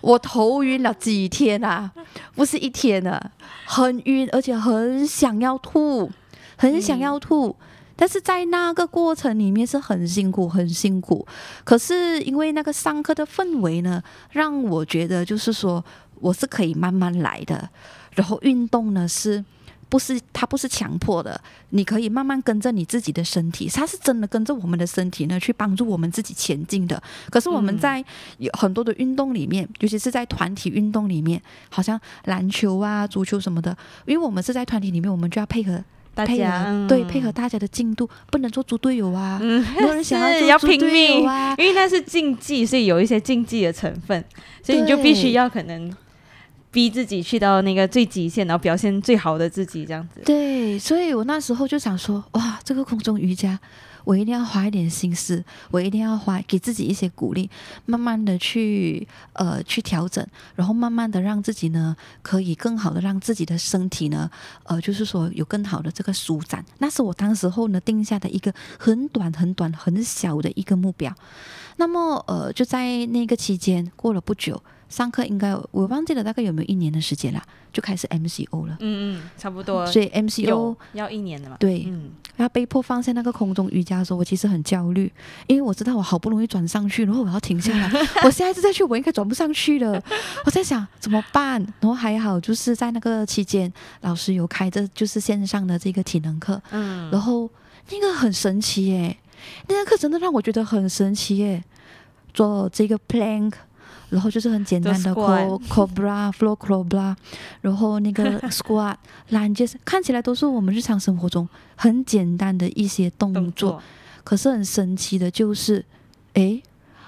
[0.00, 1.90] 我头晕了几天啊，
[2.34, 3.30] 不是一天啊，
[3.64, 6.10] 很晕，而且很想要吐，
[6.56, 7.56] 很想要吐。
[7.96, 11.26] 但是在那个过程里面是很辛苦，很辛苦。
[11.62, 15.82] 可是因为那个上课的氛围呢，让我觉得就是说
[16.20, 17.70] 我是可以慢慢来的。
[18.14, 19.44] 然后运动呢，是
[19.88, 21.40] 不是它不是强迫的？
[21.70, 27.00] 你可以慢慢跟着你自己的身体，它是真的跟着我们的身体呢，去帮助我们自己前进的。
[27.30, 28.04] 可是我们在
[28.38, 39.38] 有很多的运动里面，尤其是在团体运动里面，好像篮球啊、足球什么的，因为我们是在团体里面，我们就要配合大家，对，配合大家的进度，不能做猪队友啊。
[39.40, 44.24] 没有人想要 要拼命啊，因为那是竞技，所以有一些竞技的成分，
[44.62, 45.94] 所以你就必须要可能。
[46.74, 50.20] 逼自己去到那个最极限，然后表现最好的自己，这样子。
[50.26, 53.56] 对，所以我那时候就想说，哇，这个空中瑜伽，
[54.02, 57.48] 我一定要花一点心思，我一定要花给自己一些鼓励，
[57.86, 64.28] 慢慢的去呃去调整，然后慢慢的让自己呢可以更好的让自己的身体呢
[64.64, 66.64] 呃就是说有更好的这个舒展。
[66.78, 71.14] 那是我当时候呢定下的一个很短很短很小的一个目标。
[71.76, 74.60] 那么呃就在那个期间过了不久。
[74.94, 78.76] 上课应该我忘记了大概有没有一年的时间啦，就开始 MCO 了。
[78.78, 79.84] 嗯嗯，差不多。
[79.88, 81.56] 所以 MCO 要一年的嘛。
[81.58, 85.12] 对，嗯，要被迫放下那个空中瑜伽的时候，我其实很焦虑，
[85.48, 87.90] 因为我知道我好不容易转上去，然后我要停下来，
[88.22, 90.00] 我下一次再去我应该转不上去了。
[90.44, 91.60] 我在想怎么办？
[91.80, 97.50] 然后还好就是在那个期间，老师有开着就是线上的这个体能课，嗯，然后
[97.90, 99.18] 那个很神奇耶，
[99.66, 101.64] 那个课真的让我觉得很神奇耶，
[102.32, 103.54] 做这个 plank。
[104.14, 107.12] 然后就是很简单的 cobra floor cobra，
[107.60, 108.94] 然后那个 squat
[109.30, 113.82] lunges 看起来都是我们日常生活中很简单的一些动作，
[114.22, 115.84] 可是很神奇的就是，
[116.34, 116.62] 哎，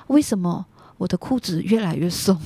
[0.09, 0.67] 为什么
[0.99, 2.37] 我的裤子越来越松？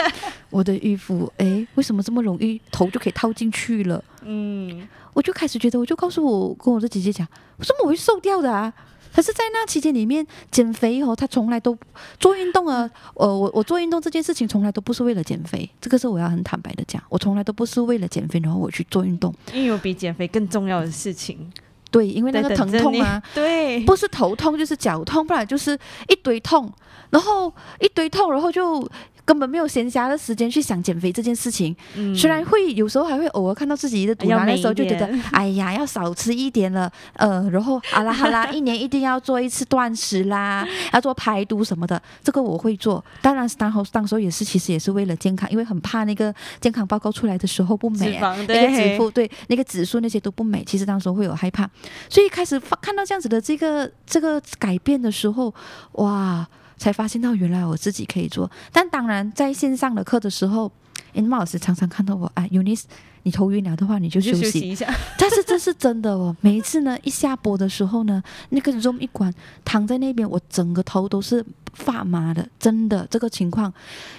[0.50, 4.04] 我的衣服哎，为什么这么容易头就可以套进去了？
[4.22, 8.70] 嗯，我就开始觉得，我就告诉我跟我的姐姐讲，为什么我会瘦掉的啊？
[9.14, 11.76] 可是，在那期间里面减肥哦，他从来都
[12.18, 12.90] 做运动啊。
[13.14, 19.34] 呃，我我做运动这件事情从来都不是为了减肥，这个是我要很坦白的讲，我从来都不是为了减肥，然后我去做运动。
[19.52, 21.52] 因为有比减肥更重要的事情。
[21.90, 26.72] 对，因为那个疼痛啊，对，不是头痛就是脚痛，不然就是一堆痛，
[27.10, 28.88] 然后一堆痛，然后就。
[29.32, 31.74] 根本没有闲暇的时间去想减肥这件事情，
[32.14, 43.02] 虽然会有时候还会偶尔看到自己的肚腩的时候，就觉得 哎呀要少吃一点了，呃，然后好啦好啦，一年一定要做一次断食啦， 要做排毒什么的，这个我会做。
[43.22, 51.66] 当然是当后当时候也是，其实也是为了健康，因为很怕那个健康报告出来的时候不美，那个指数对那个指数那些都不美，其实当时会有害怕，
[52.10, 55.54] 所以开始看到这样子的这个这个改变的时候，
[55.92, 56.46] 哇！
[56.82, 60.68] 才发现到原来我自己可以做，但当然在线上的课的时候，
[61.12, 62.82] 因为老师常常看到我，哎，Unis。
[63.24, 64.92] 你头晕了的话，你就休息一下。
[65.16, 69.32] 但是这是真的哦，每一次呢，一下播的时候呢，那个 Zoom 一关，
[69.64, 73.72] 躺在那边，我整个头都是发麻的，真的，这个情况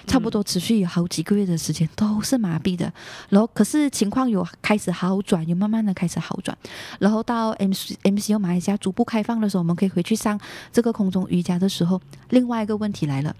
[0.06, 2.92] 差不多持续有好几个月的时间，都是麻痹的。
[3.28, 6.56] 然后可是情况有开始好转，有慢慢的开始好转。
[6.98, 10.38] 然后到 M M C U 马来西亚逐步开放的时候，我们可以回去上
[10.72, 13.34] 这个空中瑜伽的时候，另外一个问题来了，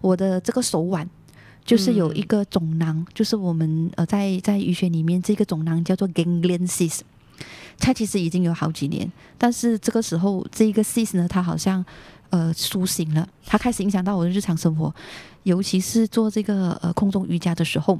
[0.00, 1.08] 我的这个手腕。
[1.64, 7.00] 就是有一个肿囊，就是我们呃在在医学里面这个肿囊叫做 ganglion cyst，
[7.78, 11.84] 它其实已经有好几年，但是这个时候这一个 cyst 呢，它好像
[12.30, 14.94] 呃苏醒了，它开始影响到我的日常生活，
[15.44, 17.98] 尤其是做这个呃空中瑜伽的时候，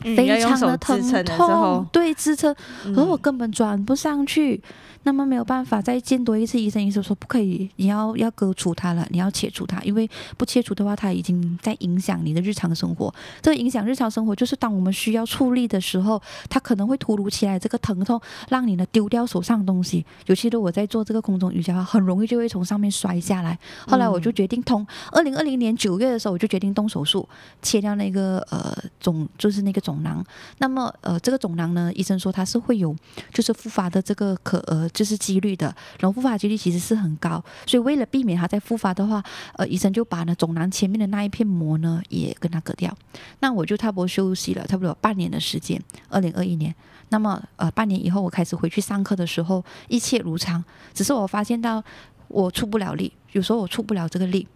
[0.00, 2.54] 非常的疼痛，对支撑，
[2.96, 4.62] 而我根本转不上去。
[5.02, 13.10] 那么没有办法再见多一次医生，医生说不可以，你要要割除它了，你要切除它，因为不切除的话，它已经在影响你的日常生活。
[13.40, 20.04] 这个影响日常生活，就是当我们需要处理的时候，它可能会突如其来这个疼痛，让你呢丢掉手上的东西。
[20.26, 23.58] 尤其是我在做这个空中瑜伽，很容易就会从上面摔下来。
[23.86, 27.26] 后来我就决定通，二零二零年九月的时候，我就决定动手术，
[27.62, 30.24] 切掉那个呃肿，就是那个肿肿囊。
[30.58, 32.94] 那么呃这个肿囊呢，医生说它是会有
[33.32, 34.88] 就是复发的这个可呃。
[35.00, 39.22] 就是几率的，然后复发几率其实是很高，所以为了避免它再复发的话，
[39.56, 42.94] 呃，医生就把呢肿囊前面的那一片膜呢也跟它割掉。
[43.38, 46.74] 那我就差不多休息了差不多有半年的时间，二零二一年。
[47.08, 51.82] 那么呃半年以后我开始回去上课的时候，一切如常，只是我发现到
[52.28, 54.46] 我出不了力，有时候我出不了这个力。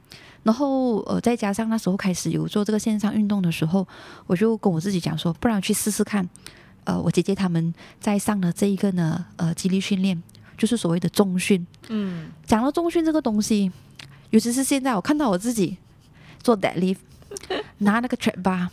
[0.44, 3.84] 然后呃再加上那时候开始有做这个线上运动的时候，
[4.28, 6.28] 我就跟我自己讲说，不然去试试看。
[6.84, 10.22] 呃，我姐姐他们在上的这一个呢，呃，激励训练，
[10.58, 11.66] 就是所谓的重训。
[11.88, 13.72] 嗯，讲到重训这个东西，
[14.28, 15.78] 尤其是现在我看到我自己
[16.42, 16.98] 做 deadlift，
[17.78, 18.68] 拿那个 trap bar，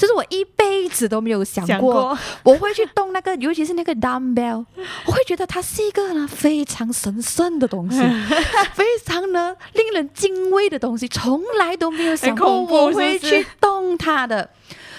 [0.00, 4.64] 这是我一辈子都没有想过，我会去动那个，尤其是那个 dumbbell，
[5.04, 7.98] 我会觉得它是一个呢非常神圣的东西，
[8.72, 14.48] 非常呢令人敬畏的东西，从来都没有想过我会去动它的。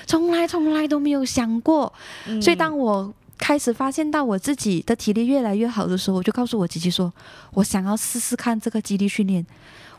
[0.05, 1.91] 从来从来都没有想过，
[2.39, 7.11] 所以当我开始发现到我自己的体力越来越好的时候，我就告诉我姐姐说
[7.55, 9.43] ：“我想要试试看这个肌力训练。”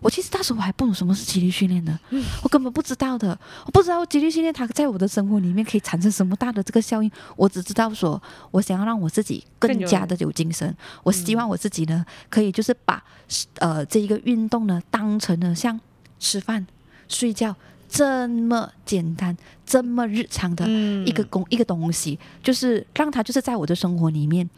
[0.03, 1.99] 我其实那时候我还不懂什么是肌力训练的，
[2.43, 7.11] 我根本不知道的，我不知道肌力训练它在我的生活里面可以产生什么大的这个效应。
[7.37, 13.03] 我只知道说，我想要让我自己更加的有精神，我希望我自己呢可以就是把
[13.61, 15.81] 呃这一个运动呢当成了像
[16.19, 16.67] 吃饭、
[17.09, 17.55] 睡觉。
[17.95, 19.37] 这么简单、
[19.67, 20.67] 这么日常的
[21.05, 24.49] 一个工一个东西，就是让它就是在我的生活里面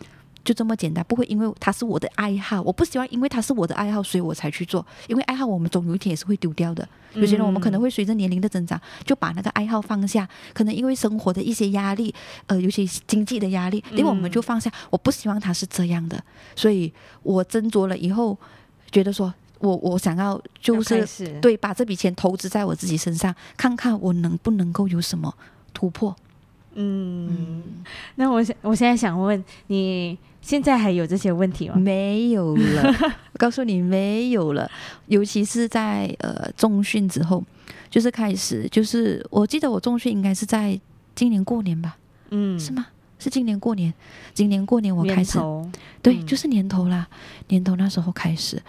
[0.45, 4.85] 就这么简单，不会因为它是我的爱好，我不希望因为它是我的爱好，所以我才去做。
[5.09, 6.87] 因为爱好我们总有一天也是会丢掉的。
[7.15, 12.15] 有些人我们可能会随着年龄的增长，就把那个爱好放下，可能因为生活的一些压力，
[12.47, 14.71] 呃，尤其经济的压力，因为我们就放下。
[14.91, 16.23] 我不希望他是这样的，
[16.55, 18.37] 所以我斟酌了以后，
[18.91, 25.33] 觉得说我我想要就是对把这笔钱投资在我自己身上，看看我能不能够有什么
[25.73, 26.15] 突破。
[26.75, 27.63] 嗯，
[28.17, 31.75] 那我想我现在想问你，现在还有这些问题吗？
[31.77, 32.95] 没有了，
[33.33, 34.71] 我告诉你没有了。
[35.07, 37.43] 尤其是在呃中训之后，
[37.89, 40.79] 就是开始，就是我记得我中训应该是在
[41.15, 41.97] 今年过年吧？
[42.29, 42.89] 嗯，是吗？
[43.19, 43.95] 是今年过年，
[44.35, 45.39] 今年过年我开始，
[46.03, 47.09] 对，就是年头啦，
[47.49, 48.61] 年头那时候开始。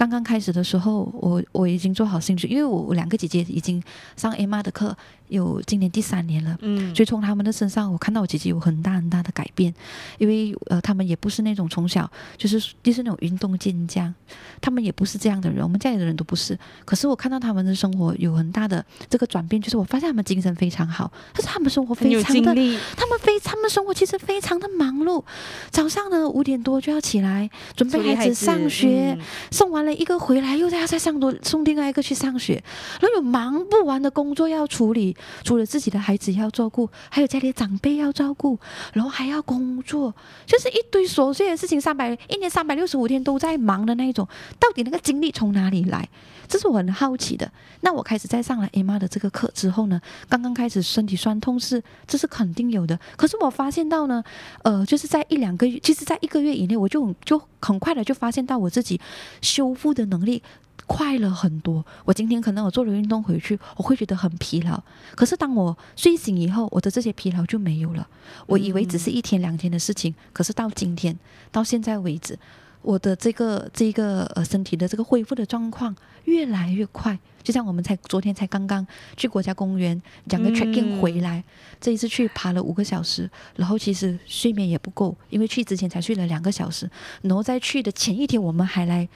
[0.00, 3.82] 刚刚开始的时候，我我已经做好兴趣，因为我两个姐姐已经
[4.16, 4.96] 上 M R 的课。
[5.30, 9.72] 有今年第三年了，嗯，所以从他们的身上，我看到我姐姐有很大很大的改变，
[10.18, 14.12] 因为呃，他们也不是那种从小就是就是那种运动健将，
[14.60, 16.58] 他们也不是这样的人，我们家里的人都不是。
[16.84, 22.52] 可是我看到他们的生活有很大的这个转变，就是我发现他们精神非常好，但是他们生活非常的，
[22.96, 25.22] 他们非他们生活其实非常的忙碌，
[25.70, 29.16] 早上呢五点多就要起来准备孩子上学，
[29.52, 32.62] 送完了一个回来又要再上多送另外一个去上学，
[33.00, 35.16] 然后有忙不完的工作要处理。
[35.44, 38.58] 除了自己的孩子要照顾，还有家里长辈要照顾，
[38.92, 40.14] 然后还要工作，
[40.46, 41.80] 就是一堆琐碎的事情。
[41.80, 44.26] 三百一年三百六十五天都在忙的那一种，
[44.58, 46.08] 到底那个精力从哪里来？
[46.50, 47.50] 这是我很好奇的。
[47.82, 52.98] 那我开始在上了 Emma 的这个课之后呢，刚刚开始身体酸痛是，这是肯定有的。
[53.16, 54.22] 可是我发现到呢，
[54.64, 59.00] 呃，就是在一两个月，其实在一个月以内，我就就很快的就发现到我自己
[59.40, 60.42] 修复的能力。
[60.86, 61.86] 快了很多。
[62.04, 64.82] 我今天可能我做了运动回去，我会觉得很疲劳。
[65.14, 68.04] 可是当我睡醒以后，我的这些疲劳就没有了。
[68.46, 71.16] 我以为只是一天两天的事情，可是到今天
[71.52, 72.36] 到现在为止，
[72.82, 77.18] 我的这个这个呃身体的这个恢复的状况越来越快。
[77.42, 81.42] 就像我们才昨天才刚刚去国家公园两个 tracking 回来，
[81.80, 86.90] 这一次去爬了五个小时，然后其实睡眠也不够，因为去之前才睡了两个小时，
[87.22, 89.08] 然后在去的前一天我们还来。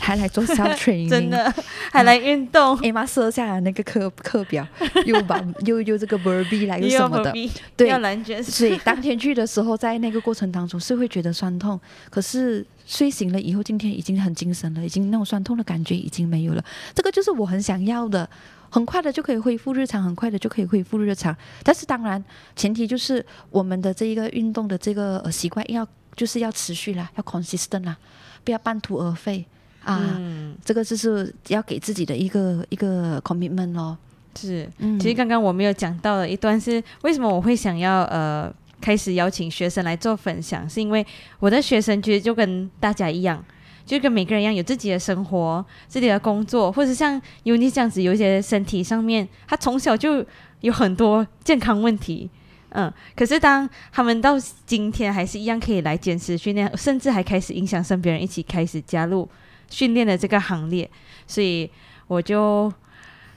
[0.00, 1.54] 还来做 self training，真的
[1.92, 2.76] 还来运动。
[2.78, 4.66] 哎妈，设下来那个课课表，
[5.04, 7.32] 又把 又又这个 verb 来又什么的，
[7.76, 8.42] 对，蓝卷。
[8.42, 16.64] 所以当天去的时候，在那个过程当中是会觉得酸痛，可是睡醒了以后，今天已经很精神了，已经那种酸痛的感觉已经没有了。
[16.94, 18.28] 这个就是我很想要的，
[18.70, 21.36] 很快的就可以恢复日常，很快的就可以恢复日常。
[21.62, 22.22] 但是当然，
[22.56, 25.86] 前提就是我们的这一个运动的这个习惯要
[26.16, 27.96] 就是要持续啦，要 consistent 啦，
[28.42, 29.46] 不要半途而废。
[29.84, 30.20] 啊，
[30.64, 33.96] 这个就是要给自己的一个一个 commitment 咯。
[34.38, 41.04] 是，其实刚刚我没有讲到的一段是为什么我会想要呃开始邀请学生来做分享，是因为
[41.40, 43.44] 我的学生其实就跟大家一样，
[43.84, 50.24] 就跟每个人一样有自己的生活、自己的工作，或者像尤尼这样子，有一些身体上面他从小就
[50.60, 52.30] 有很多健康问题，
[52.68, 59.28] 嗯，可是当他们到今天还是一样可以来坚持训练，甚至还开始影响身边人一起开始加入。
[59.70, 60.90] 训练的这个行列，
[61.26, 61.70] 所以
[62.06, 62.70] 我就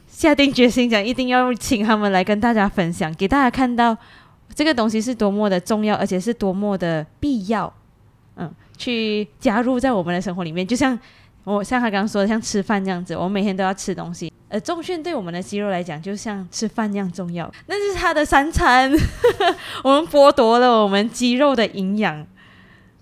[0.08, 3.96] 下定决心讲，一定要请他们来跟大家分享，给大家看到
[4.54, 7.74] 这个东西是多么的重要，而且是多么的必要。
[8.36, 10.98] 嗯，去加入在我们的生活里面，就像
[11.44, 14.34] 我像他刚刚说的，像吃饭这样子，我们每天都要吃东西。
[14.50, 17.52] 呃，重训对我们的肌肉来讲，就像吃饭一样重要。
[17.68, 18.92] 那是他的三餐，
[19.84, 22.26] 我们剥夺了我们肌肉的营养。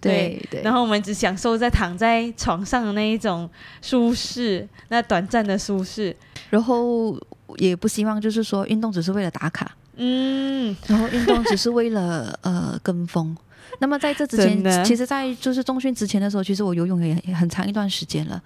[0.02, 3.50] 对对，然后我们只享受在躺在床上的那一种
[3.82, 6.16] 舒适，那短暂的舒适，
[6.50, 7.18] 然后
[7.58, 13.36] 也不希望就是说运动只是为了打卡，嗯，然后运动只是为了 呃跟风。
[13.80, 18.42] 那么在这之前，其实，在就是中训之前的时候，其实我游泳也很长一段时间了。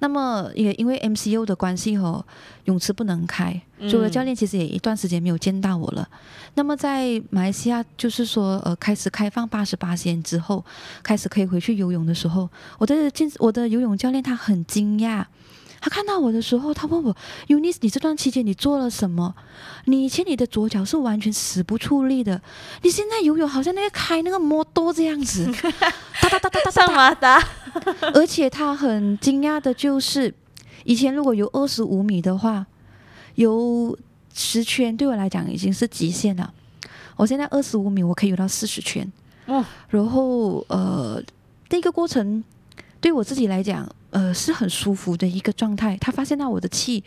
[0.00, 2.24] 那么也因为 MCU 的关系哦，
[2.64, 6.08] 泳池不能开，所以我的教练其实也一段时间没有见到我了。
[6.54, 10.64] 那么在马来西亚，就是说呃开始开放八十八天之后，
[11.02, 12.48] 开始可以回去游泳的时候，
[12.78, 15.24] 我的健我的游泳教练他很惊讶。
[15.80, 17.16] 他看到我的时候，他问我
[17.48, 19.34] ：“Unis，你这段期间你做了什么？
[19.86, 22.40] 你以前你的左脚是完全使不出力的，
[22.82, 25.50] 你现在游泳好像那个开那个摩托这样子，
[26.20, 27.42] 哒哒哒哒哒上马达。
[28.12, 30.34] 而且他很惊讶的就是，
[30.84, 32.66] 以前如果游二十五米的话，
[33.36, 33.96] 游
[34.34, 36.52] 十圈对我来讲已经是极限了。
[37.16, 39.10] 我现在二十五米我可以游到四十圈。
[39.46, 41.22] 哦，然后呃，
[41.70, 42.44] 那个过程
[43.00, 45.96] 对我自己来讲。”呃，是很舒服的一个状态。
[45.96, 47.02] 他发现到我的气，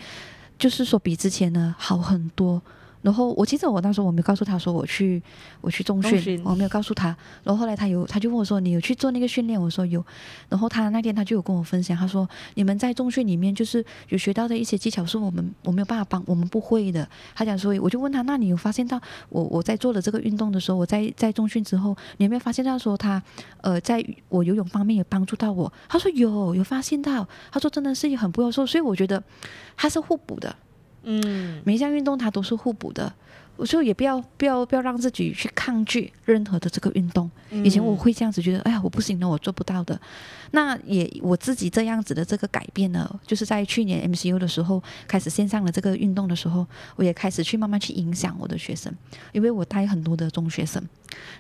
[0.58, 2.62] 就是说比之前呢好很多。
[3.04, 5.22] 然后我记得我当时候我没有告诉他说我去
[5.62, 7.16] 我去中训，我没有告诉他。
[7.44, 9.62] 然后后来他有他就问我说你有去做那个训练？
[9.62, 10.04] 我说有。
[10.50, 17.08] 然后他那天他就有跟我分享，他说你们在中训里面就是有学到的一些技巧是我们我没有办法帮我们不会的。
[17.36, 19.00] 他讲说我就问他，那你有发现到
[19.30, 23.22] 我我在做了这个运动的时候，我在在中训之后，你有没有发现到说他
[23.62, 25.72] 呃在我游泳方面有帮助到我？
[25.90, 29.22] 他说有有发现到，他说真的是很不错，所以我觉得
[29.76, 30.56] 他是互补的。
[31.04, 33.14] 嗯，每一项运动它都是互补的，
[33.56, 37.30] 我说也不要不要不要让自己去抗拒任何的这个运动。
[37.64, 40.00] 以前我会这样子觉得，哎呀，我不行的，我做不到的。
[40.52, 48.94] 那也我自己这样子的这个改变呢，就是在去年 MCU 的时候开始线上的这个运动的时候，我也开始去慢慢去影响我的学生，
[49.32, 50.82] 因为我带很多的中学生。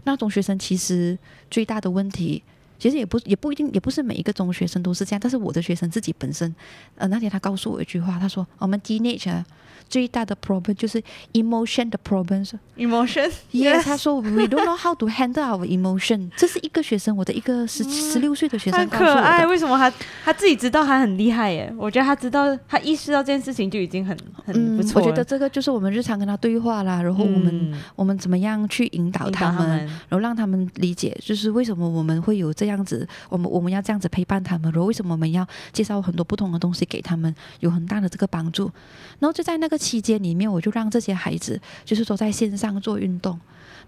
[0.03, 1.17] 那中学生其实
[1.49, 2.43] 最大的问题。
[2.79, 5.19] 其实也不也不一定，也不是每一个中学生都是这样。
[5.21, 6.53] 但是我的学生自己本身，
[6.95, 9.43] 呃，那天他告诉我一句话，他说：“我们 teenage
[9.89, 11.01] 最大的 problem 就是
[11.33, 13.29] emotion 的 problems。” emotion。
[13.51, 16.31] Yes，他说 “We don't know how to handle our emotion。
[16.37, 19.93] ”这是一个学生，我的一个十十六岁的学生很告诉我可爱，为什么他
[20.23, 21.71] 他自己知道他很厉害耶？
[21.77, 25.05] 我觉得他知道他意识到这件事情就已经很很嗯不，错了。
[25.05, 38.71] 我觉得这个就是我们日常跟他对话啦，然后我们、嗯我们怎么样去引导引导他，们然后让他们理解，就是为什么我们会有这这样子，我们我们要这样子陪伴他们，然后为什么我们要介绍很多不同的东西给他们，有很大的这个帮助。
[39.19, 43.37] 然后就在那个期间里面，我就让这些孩子就是说在线上做运动。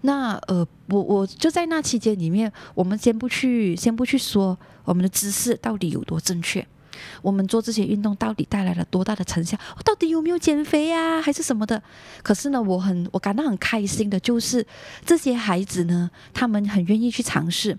[0.02, 6.66] 那呃，我我就在那期间里面，我们先不去先不去说我们的姿势到底有多正确，
[7.22, 11.82] 我们做这些运动到底带来了多大的成效，到底有没有减肥呀、还是什么的？
[12.22, 14.66] 可是呢，我很我感到很开心的就是
[15.04, 17.76] 这些孩子呢，他们很愿意去尝试，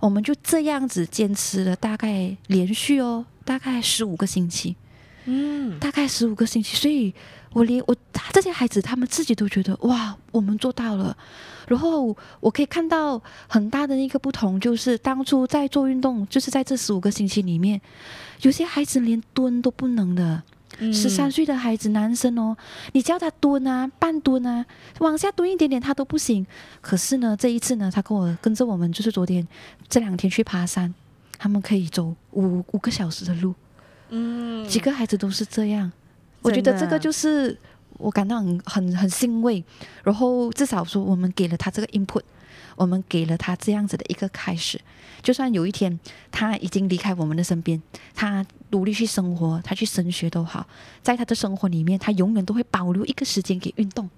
[0.00, 4.76] 我们就这样子坚持了大概连续哦，大概十五个星期。
[5.30, 7.12] 嗯，大概十五个星期，所以
[7.52, 7.94] 我连我
[8.32, 11.14] 这些孩子他们自己都觉得哇，我们做到了。
[11.66, 17.78] 然后我可以看到很大的一个不同，就是当初在做运动，就是在这十五个星期里面，
[18.42, 20.42] 有些孩子连蹲都不能的。
[20.92, 22.56] 十三岁的孩子，男生哦，
[22.92, 24.64] 你叫他蹲啊，半蹲啊，
[25.00, 26.46] 往下蹲一点点，他都不行。
[26.80, 29.44] 可是呢，这一次呢，他跟我跟着我们，就是昨天
[29.88, 30.94] 这两天去爬山，
[31.36, 33.54] 他们可以走五五个小时的路。
[34.10, 35.90] 嗯，几个孩子都是这样，
[36.42, 37.58] 我觉得这个就是
[37.98, 39.62] 我感到很很很欣慰。
[40.02, 42.22] 然后至少说，我们给了他这个 input，
[42.76, 44.80] 我们给了他这样子的一个开始。
[45.20, 45.98] 就算有一天
[46.30, 47.82] 他已经离开我们的身边，
[48.14, 50.66] 他努力去生活，他去升学都好，
[51.02, 54.08] 在他的生活里面，他永远都会保留一个时间给运动。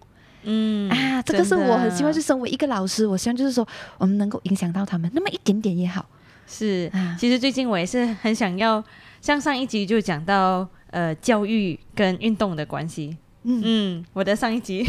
[0.43, 3.66] 嗯啊，这个是我很希望，是身为一个老师，我希望就是说，
[3.99, 6.07] 我们能够影响到他们那么一点点也好
[6.47, 6.91] 是。
[6.95, 7.16] 啊。
[7.18, 8.83] 其实最近我也是很想要，
[9.20, 14.86] 像上一集就讲到呃教育跟运动的关系，嗯嗯，我的上一集，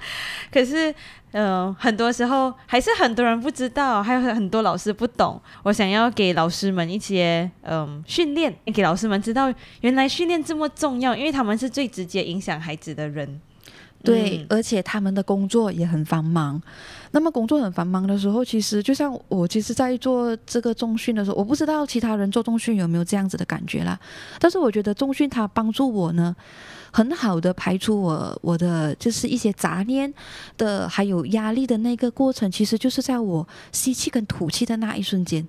[0.52, 0.94] 可是
[1.32, 5.40] 呃很多时候还是很多人不知道，还有很多老师不懂。
[5.62, 13.40] 我想要给老师们一些嗯、训练，给老师们知道原来训练这么重要，因为他们是最直接影响孩子的人。
[14.02, 16.60] 对，嗯而且他们的工作也很繁忙。
[17.12, 23.98] 那么工作很繁忙的时候，其实就像我其实，在做这个中训的时候，我不知道其他人做中训有没有这样子的感觉啦。
[24.38, 26.36] 但是我觉得中训它帮助我呢，
[26.96, 30.14] 很好的排除我我的就是一些杂念
[30.56, 35.44] 的，还有压力的那个过程，其实就是在我吸气跟吐气的那一瞬间。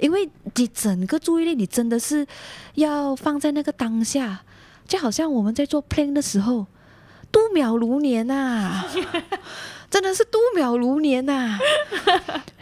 [0.00, 2.26] 因为你整个注意力，你真的是
[2.74, 4.40] 要放在那个当下，
[4.88, 6.66] 就好像我们在做 plan 的时候，
[7.30, 8.84] 度秒如年呐、
[9.88, 11.56] 真的是度秒如年呐、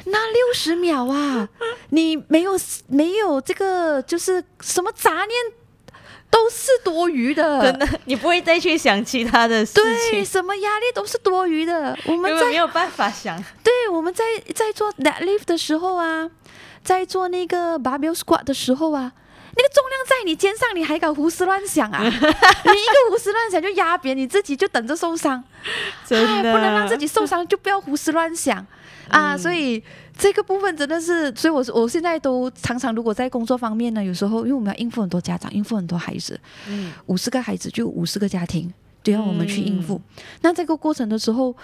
[0.04, 1.48] 那六十秒啊，
[1.88, 2.52] 你没有
[2.86, 5.30] 没有这个就是什么杂念，
[6.36, 11.96] 都是多余的，真的，你不会再去想其他的事情对，什么压力都是多余的。
[12.04, 13.42] 我们在没有办法想。
[13.64, 14.22] 对，我们在
[14.54, 16.28] 在做 that lift 的时候啊，
[16.84, 19.10] 在做那个 barbell squat 的时候啊，
[19.56, 22.00] 那个重量在你肩上，你还敢胡思乱想啊？
[22.04, 25.42] 你一个胡思乱想就压扁你自己，就等着受伤。
[26.06, 28.64] 真的、哎不能让自己受伤，就不要胡思乱想
[29.08, 29.34] 啊！
[29.34, 29.82] 嗯所以
[30.16, 36.38] 这个部分真的是，所以我我现在都常常，如果在工作方面呢，有时候因为我们要应付很多家长，应付很多孩子，
[36.68, 38.72] 嗯五十个孩子就五十个家庭。
[39.02, 39.94] 都要我们去应付。
[39.94, 41.54] 嗯那这个过程的时候，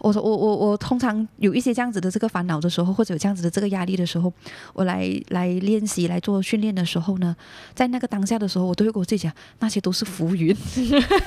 [0.00, 4.30] 我我我我通常有一些这样子的这个烦恼的时候，或者有这样子的这个压力的时候，
[4.74, 7.34] 我来来练习来做训练的时候呢，
[7.74, 10.54] 在那个当下的时候，我都会跟我自己讲，那些都是浮云，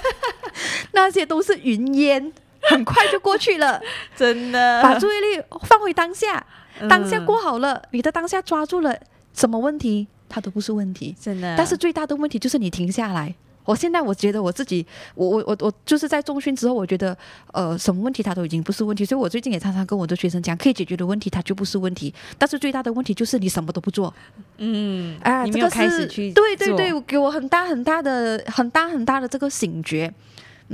[0.93, 2.31] 那些都是云烟，
[2.69, 3.81] 很快就过去了。
[4.15, 6.45] 真的把注意力放回当下，
[6.89, 8.95] 当下嗯过好了，你的当下抓住了
[9.33, 11.15] 什么问题，它都不是问题。
[11.19, 13.33] 真的，但是最大的问题就是你停下来，
[13.65, 14.85] 我现在我觉得我自己，
[15.15, 17.17] 我我我我就是在中训之后，我觉得
[17.51, 24.13] 呃什么问题它都已经不是问题，所以我最近也常常跟我的学生讲，可以解决的问题它就不是问题，但是最大的问题就是你什么都不做。
[24.57, 30.13] 嗯，啊，你没有开始去对对对，给我很大很大的很大很大的这个醒觉。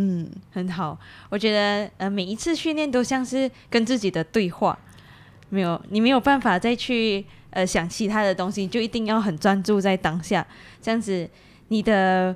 [0.01, 0.97] 嗯，很好，
[1.29, 4.77] 我觉得呃每一次训练都像是跟自己的对话，
[5.49, 10.45] 没有你没有办法再去呃想其他的东西，就一定要很专注在当下，
[10.81, 11.29] 这样子
[11.67, 12.35] 你的。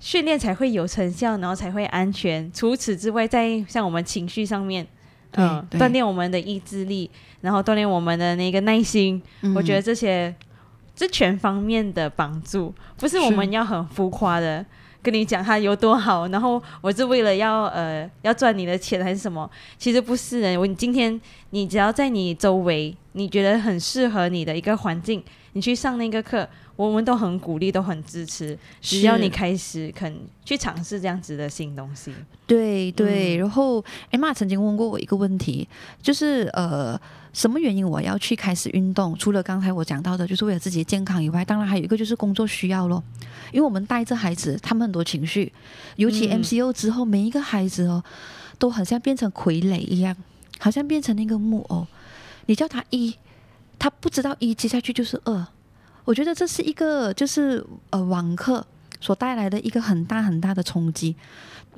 [0.00, 2.48] 训练才会有成效，然后才会安全。
[2.52, 4.86] 除此之外，在像我们情绪上面，
[5.32, 9.20] 嗯，锻炼我们的意志力，然后锻炼我们的那个耐心。
[9.56, 10.32] 我觉得这些
[10.94, 14.64] 这全方面的帮助，不是我们要很浮夸的
[15.10, 16.28] 跟你讲他有多好。
[16.28, 19.50] 然后我是为了要呃要赚你的钱还是什么？
[19.78, 20.60] 其实不是的。
[20.60, 21.18] 我今天
[21.50, 26.48] 你只要在你周围，你觉得很适合你的一个环境，你去上那个课。
[26.78, 32.14] 我们都很鼓励，都很支持，只要你开始肯去尝试这样子的新东西。
[32.46, 35.68] 对对，然后艾玛曾经问过我一个问题，
[36.00, 36.96] 就是呃，
[37.32, 39.18] 什么原因我要去开始运动？
[39.18, 43.02] 除了刚才我讲到的，就是为了自己的健康以外，当然还有一个就是工作需要咯。
[43.50, 45.52] 因为我们带着孩子，他们很多情绪，
[45.96, 48.04] 尤其 MCO 之后，每一个孩子哦，
[48.56, 50.16] 都好像变成傀儡一样，
[50.60, 51.88] 好像变成那个木偶。
[52.46, 53.16] 你叫他一，
[53.80, 55.44] 他不知道一接下去就是二。
[56.08, 58.66] 我觉得这是一个，就是呃，网课
[58.98, 61.14] 所带来的一个很大很大的冲击。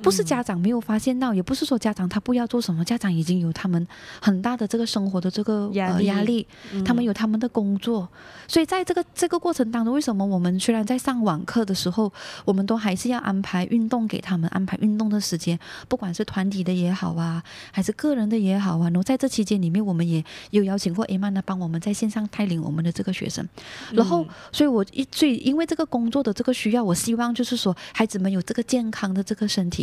[0.01, 3.87] 不是家长没有发现到，也不是说家长他不要做什么，家长已经有他们
[4.21, 6.45] 很大的这个生活的这个呃压力，
[6.83, 8.07] 他们有他们的工作，
[8.47, 12.11] 所以在这个这个过程当中，为什么我们虽然在上网课的时候，
[12.45, 23.47] 我们都还是要安排运动给他们，安排运动的时间，不管是团体的也好啊，还是个人的也好啊，然后在这期间里面，我们也有邀请过 A 曼呢帮我们在线上带领我们的这个学生，
[23.91, 29.80] 然后，所以我一最因为这个工作的这个需要，我希望就是说孩子们有这个健康的这个身体。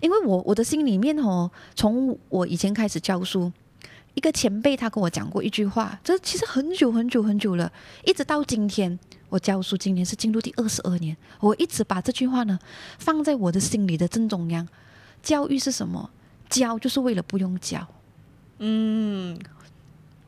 [0.00, 3.52] 因为我我的心里面哦，从我以前开始教书，
[4.14, 7.70] 一个前辈他跟我讲过一句话，这其实很久很久很久了，
[8.04, 8.98] 一直到今天
[9.28, 12.58] 我教书，今年是进入第二十二年，我一直把这句话呢
[12.98, 14.66] 放在我的心里的正中央。
[15.22, 16.10] 教育是什么？
[16.48, 17.86] 教就是为了不用教。
[18.58, 19.38] 嗯，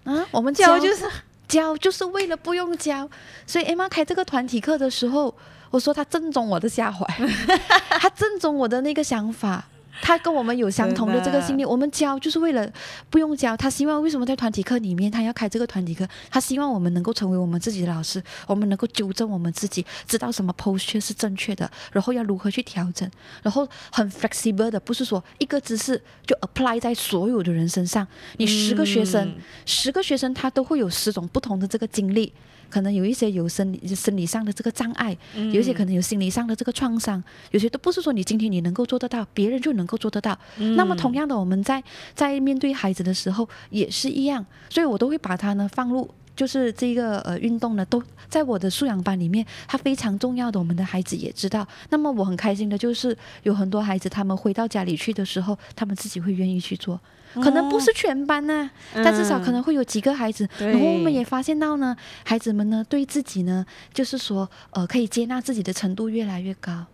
[0.05, 1.05] 啊，我们教就是
[1.49, 3.09] 教就是为了不用教，
[3.47, 5.35] 所以 Emma 开这个团体课的时候。
[5.73, 7.05] 我说他正中我的下怀，
[7.99, 9.65] 他正中我的那个想法。
[10.05, 12.69] 他跟我们有相同的这个心理，我们教就是为了
[13.09, 13.57] 不用教。
[13.57, 16.09] 他希望为什么在团体课里面他要开这个团体课？
[16.29, 23.09] 他希望我们能够成为我们自己的老师，我们能够纠正我们自己，知道什么 posture 是正确的，然后要如何去调整，
[23.43, 28.05] 然后很 flexible 的，不是说一个姿势就 apply 在所有的人身上。
[28.39, 29.33] 你十个学生，
[29.67, 32.33] 十个学生他都会有十种不同的这个经历。
[32.73, 40.39] 可能有一些有生理生理上的这个障碍，有一些可能有心理上的这个创伤，有些都不是说你今天你能够做得到，别人就能够做得到。
[40.57, 51.67] 那么同样的，我们在在面对孩子的时候也是一样，所以我都会把它呢放入，就是这个呃运动呢都在我的素养班里面，它非常重要的，我们的孩子也知道。
[51.91, 57.01] 那么我很开心的就是有很多孩子，他们回到家里去的时候，他们自己会愿意去做。
[57.35, 60.47] 可能不是全班呐，但至少可能会有几个孩子。
[60.59, 63.65] 然后我们也发现到呢，孩子们呢对自己呢，
[63.95, 66.85] 就是说呃，可以接纳自己的程度越来越高。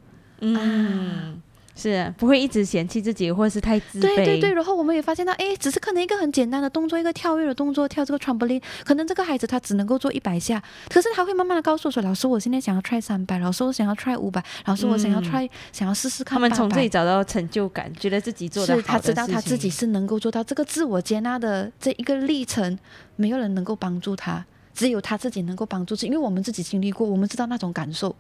[0.41, 1.43] 嗯。
[1.79, 4.03] 是不会一直嫌弃自己，或者是太自卑。
[4.03, 16.37] 对对对，然后我们也发现到，哎，只是可能一个很简单的动作，一个跳跃的动作，跳这个 trampoline，可能这个孩子他只能够做一百下，可是他会慢慢的告诉我说，老师，我现在想要 try 三百，老师我想要 try 五百，老师我想要 try，想要试试看。
[16.37, 22.79] 他们从这里找到成就感，觉得自己做的是他知道他自己是能够做到这个自我接纳的这一个历程，
[23.17, 24.45] 没有人能够帮助他。
[24.79, 28.15] 只有他自己能够帮助自己，因为我们自己经历过，我们知道那种感受，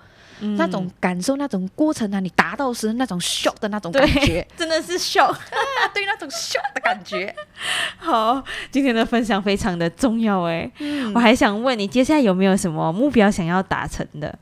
[0.56, 5.36] 那种感受，那种过程啊，你达到时那种 shock 的那种感觉， 真的是 shock，
[5.94, 7.32] 对那种 shock 的感觉。
[7.96, 8.42] 好，
[8.72, 10.68] 今天的分享非常的重要哎，
[11.14, 14.36] 我还想问你，接下来有没有什么目标想要达成的？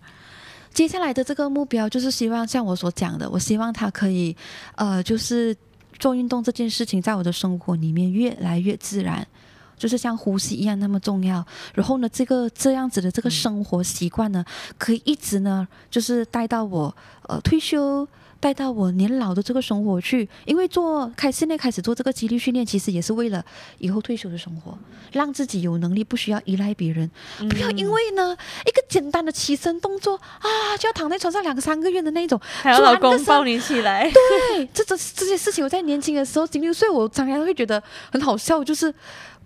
[0.72, 4.34] 接下来的这个目标就是希望像我所讲的，我希望他可以，
[4.76, 5.54] 呃，就是
[5.98, 9.26] 做运动这件事情，在我的生活里面越来越自然。
[9.76, 14.44] 就是像呼吸一样那么重要，然后呢，这个这样子的这个生活习惯呢，
[14.78, 16.96] 可以一直呢，就是带到我
[17.28, 18.08] 呃退休，
[18.40, 20.26] 带到我年老的这个生活去。
[20.46, 23.44] 因为做开现在开始做这个肌力训练，其实也是为了
[23.78, 24.78] 以后退休的生活，
[25.12, 27.10] 让自己有能力不需要依赖别人，
[27.50, 34.10] 不要因为呢一个简单的起身动作啊，就要躺在床上两三个月的那种，还要老公抱你起来。
[34.10, 38.94] 对，这这这些事情我在年轻的时候经历，所以我常常会觉得很好笑，就是。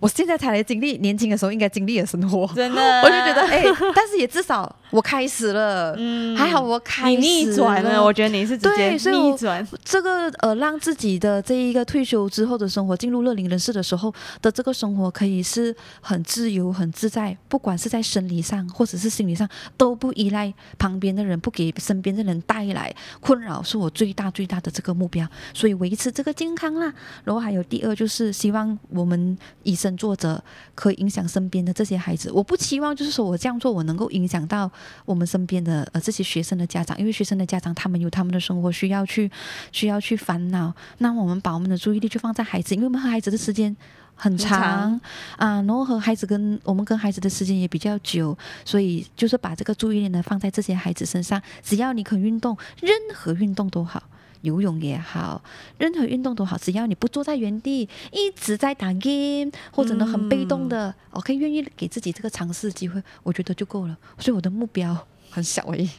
[0.01, 3.63] 我现在才来经历年轻的时候应该经历的生活，真的， 我就觉得哎，
[3.95, 8.03] 但是也至少我开始了，嗯，还好我开始逆转了。
[8.03, 9.65] 我觉得你是直接逆转。
[9.85, 19.47] 这个呃，让自己的这一个退休之后的生活，进入乐龄人士的时候的这个生活，可以是很自由、很自在，不管是在生理上或者是心理上，
[19.77, 25.27] 都不依赖旁边的人，不给身边的人带来困扰，是我最大最大的这个目标。
[25.53, 26.91] 所以维持这个健康啦。
[27.23, 30.43] 然后还有第二，就是希望我们以身作则，
[30.75, 32.31] 可以影响身边的这些孩子。
[32.31, 34.71] 我不期望就是说我这样做，我能够影响到。
[35.05, 39.29] 我们身边的呃这些学生的家长，因为学生的家长他们有他们的生活需要去
[39.71, 43.75] 需要去烦恼，那我们把我们的注意力就放在孩子，因为我们和孩子的时间
[44.15, 44.99] 很长
[45.37, 51.41] 啊，然后和孩子跟我们跟孩子的时间也比较久，所以就是把这个注意力呢放在这些孩子身上。
[51.63, 54.03] 只要你肯运动，任何运动都好，
[54.41, 55.41] 游泳也好，
[55.77, 60.93] 任何运动都好，只要你不坐在原地一直在打 game 或者呢很被动的。
[61.11, 63.97] 我可以愿意给自己这个尝试机会，我觉得就够了。
[64.17, 64.97] 所以我的目标
[65.29, 65.89] 很小而已，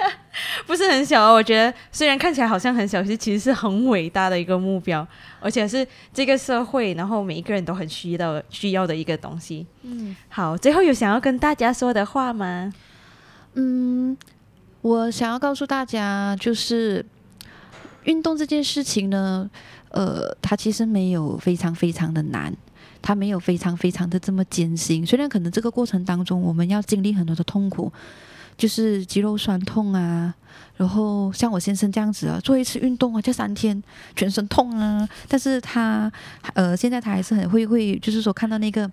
[0.66, 1.30] 不是很小啊。
[1.30, 5.06] 我觉得虽然看起来好像很小，其实是很伟大的一个目标，
[5.40, 9.66] 而且是这个社会，然后每一个人都很需要需要的一个东西。
[9.82, 12.72] 嗯，好，最后有想要跟大家说的话吗？
[13.54, 14.16] 嗯，
[14.82, 17.04] 我想要告诉大家，就是
[18.04, 19.50] 运动这件事情呢，
[19.90, 22.54] 呃，它其实没有非常非常的难。
[23.06, 27.92] 他没有非常非常的这么艰辛，虽然可能这个过程当中我们要经历很多的痛苦，
[28.56, 30.34] 就是肌肉酸痛啊，
[30.78, 33.82] 然后像我先生这样子啊，做一次运动啊，就三天
[34.16, 36.10] 全身痛啊，但是他
[36.54, 38.90] 呃现在他还是很会会，就是说看到那个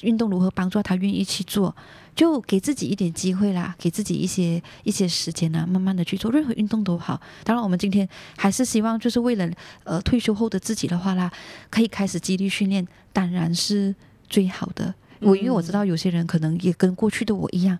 [0.00, 1.72] 运动如何帮助他，愿意去做。
[2.14, 7.20] 就给自己一点机会啦，给自己一些一些时间呢，慢慢的去做任何运动都好。
[7.42, 9.50] 当然，我们今天还是希望，就是为了
[9.84, 11.32] 呃退休后的自己的话啦，
[11.70, 13.94] 可以开始激励训练，当然是
[14.28, 14.94] 最好的。
[15.24, 17.78] 我因为我知道有些人可能也跟过去的我一样。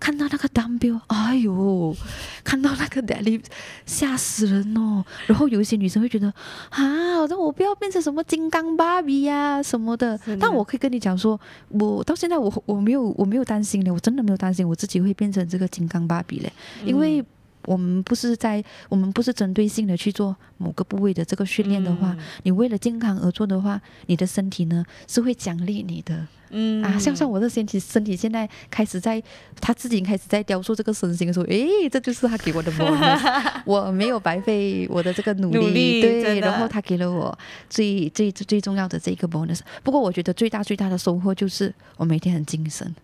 [0.00, 1.96] 看到那个 dumbbell，哎呦，
[2.42, 3.44] 看到那个 deadlift，
[3.86, 5.04] 吓死人哦！
[5.26, 6.26] 然后有一些女生会觉得，
[6.70, 10.18] 啊，那我不要变成什么金刚芭比呀什么的。
[10.40, 16.52] 但我可以跟你讲说，我到现在我我没有我没有担心的，我真的没有担心我自己会变成这个金刚芭比嘞，
[16.84, 17.24] 因为
[17.66, 26.26] 我们不是在我们不是针对性的去做某个部位的这个训练的话，你为了健康而做的话，你的身体呢是会奖励你的。
[26.56, 29.20] 嗯啊，像像我的身体，身体现在开始在
[29.60, 37.36] 他自己开始在雕塑这个身形的时候，诶，这就是他给我的 bonus， 我没有白费我的这个努力，对，然后他给了我
[37.68, 39.60] 最最最重要的这个 bonus。
[39.82, 42.94] 不过我觉得最大最大的收获就是我每天很精神。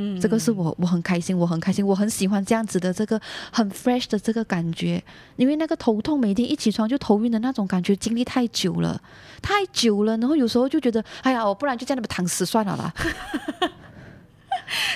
[0.00, 3.20] 嗯，这个是我我很开心，我很开心，我很喜欢这样子的这个
[3.50, 5.02] 很 fresh 的这个感觉，
[5.34, 9.02] 因为那个头痛每天一起床就头晕的那种感觉，经历太久了，
[9.42, 12.94] 太久了，然后有时候就觉得，哎呀，我不然就在那边躺死算了啦。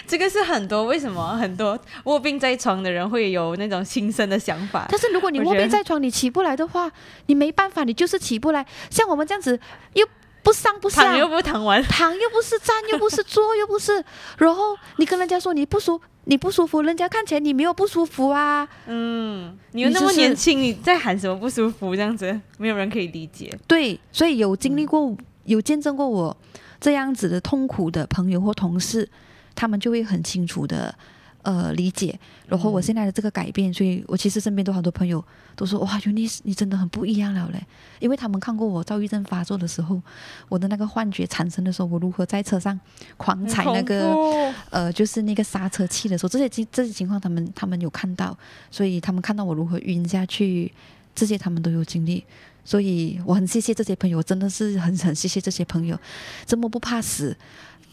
[0.07, 4.87] 这个是很多为什么很多卧病在床的人会有那种轻生的想法？
[4.89, 6.89] 但是如果你卧病在床，你起不来的话，
[7.27, 8.65] 你没办法，你就是起不来。
[8.89, 9.59] 像我们这样子
[9.95, 10.07] 又。
[10.43, 14.05] 不上不下，躺又不躺完，躺又不是站又不是坐又不是，
[14.39, 18.69] 然后你跟人家说你不舒你不舒服，人家看起来你没有不舒服啊。
[18.87, 21.95] 嗯，你又那么年轻，你在喊什么不舒服？
[21.97, 23.57] 这样子没有人可以理解。
[23.67, 26.37] 对，所以有经历过、有见证过我
[26.81, 29.09] 这样子的痛苦的朋友或同事，
[29.55, 30.95] 他们就会很清楚的。
[31.43, 32.17] 呃，理解，
[32.47, 35.23] 然后我现在的这个改变，所以我其实身边都好多朋友
[35.57, 37.61] 都说，哇，尤尼斯，你真的很不一样了嘞，
[37.99, 40.01] 因为他们看过我躁郁症发作的时候，
[40.49, 42.79] 我的那个幻觉产生的时候，我如何在车上
[43.17, 44.15] 狂踩那个
[44.71, 48.39] 呃，就是那个刹车器的时候，这些情这些情况，他们他们有看到，
[48.71, 50.73] 所以他们看到我如何晕下去，
[51.13, 52.25] 这些他们都有经历，
[52.65, 55.99] 所以我很谢谢这些朋友，真的是很很谢谢这些朋友，
[56.47, 57.37] 这么不怕死。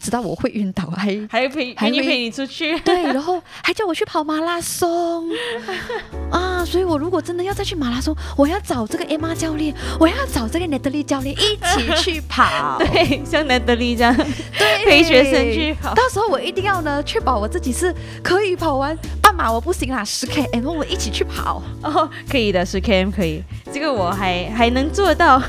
[0.00, 5.28] 知道我会晕倒，还 还陪还陪你出去， 对，然后还叫我去跑马拉松
[6.32, 6.64] 啊！
[6.64, 14.16] 所以我如果真的要再去马拉松，我要找这个 Emma 教练，我要找这个 Natalie 教练一起去跑，对，像 Natalie 这样，
[14.58, 15.94] 对，陪学生去跑。
[15.94, 25.42] 到时候我一定要呢，确保我自己是可以跑完半马，我不行啦，十 K，m 我一起去跑哦，可以的，十 Km 可以，这个我还还能做到。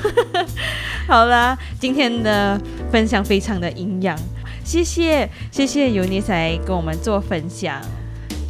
[1.08, 2.60] 好啦，今天的
[2.92, 4.18] 分享非常的营养。
[4.72, 7.82] 谢谢谢谢尤尼才跟我们做分享，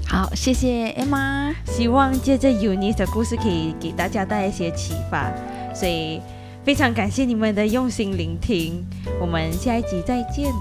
[0.08, 5.34] 好，谢谢 Emma，希望借着尤尼的故事可以给大家带一些启发，
[5.74, 6.22] 所以
[6.64, 8.86] 非常感谢你们的用心聆听，
[9.20, 10.54] 我们下一集再见。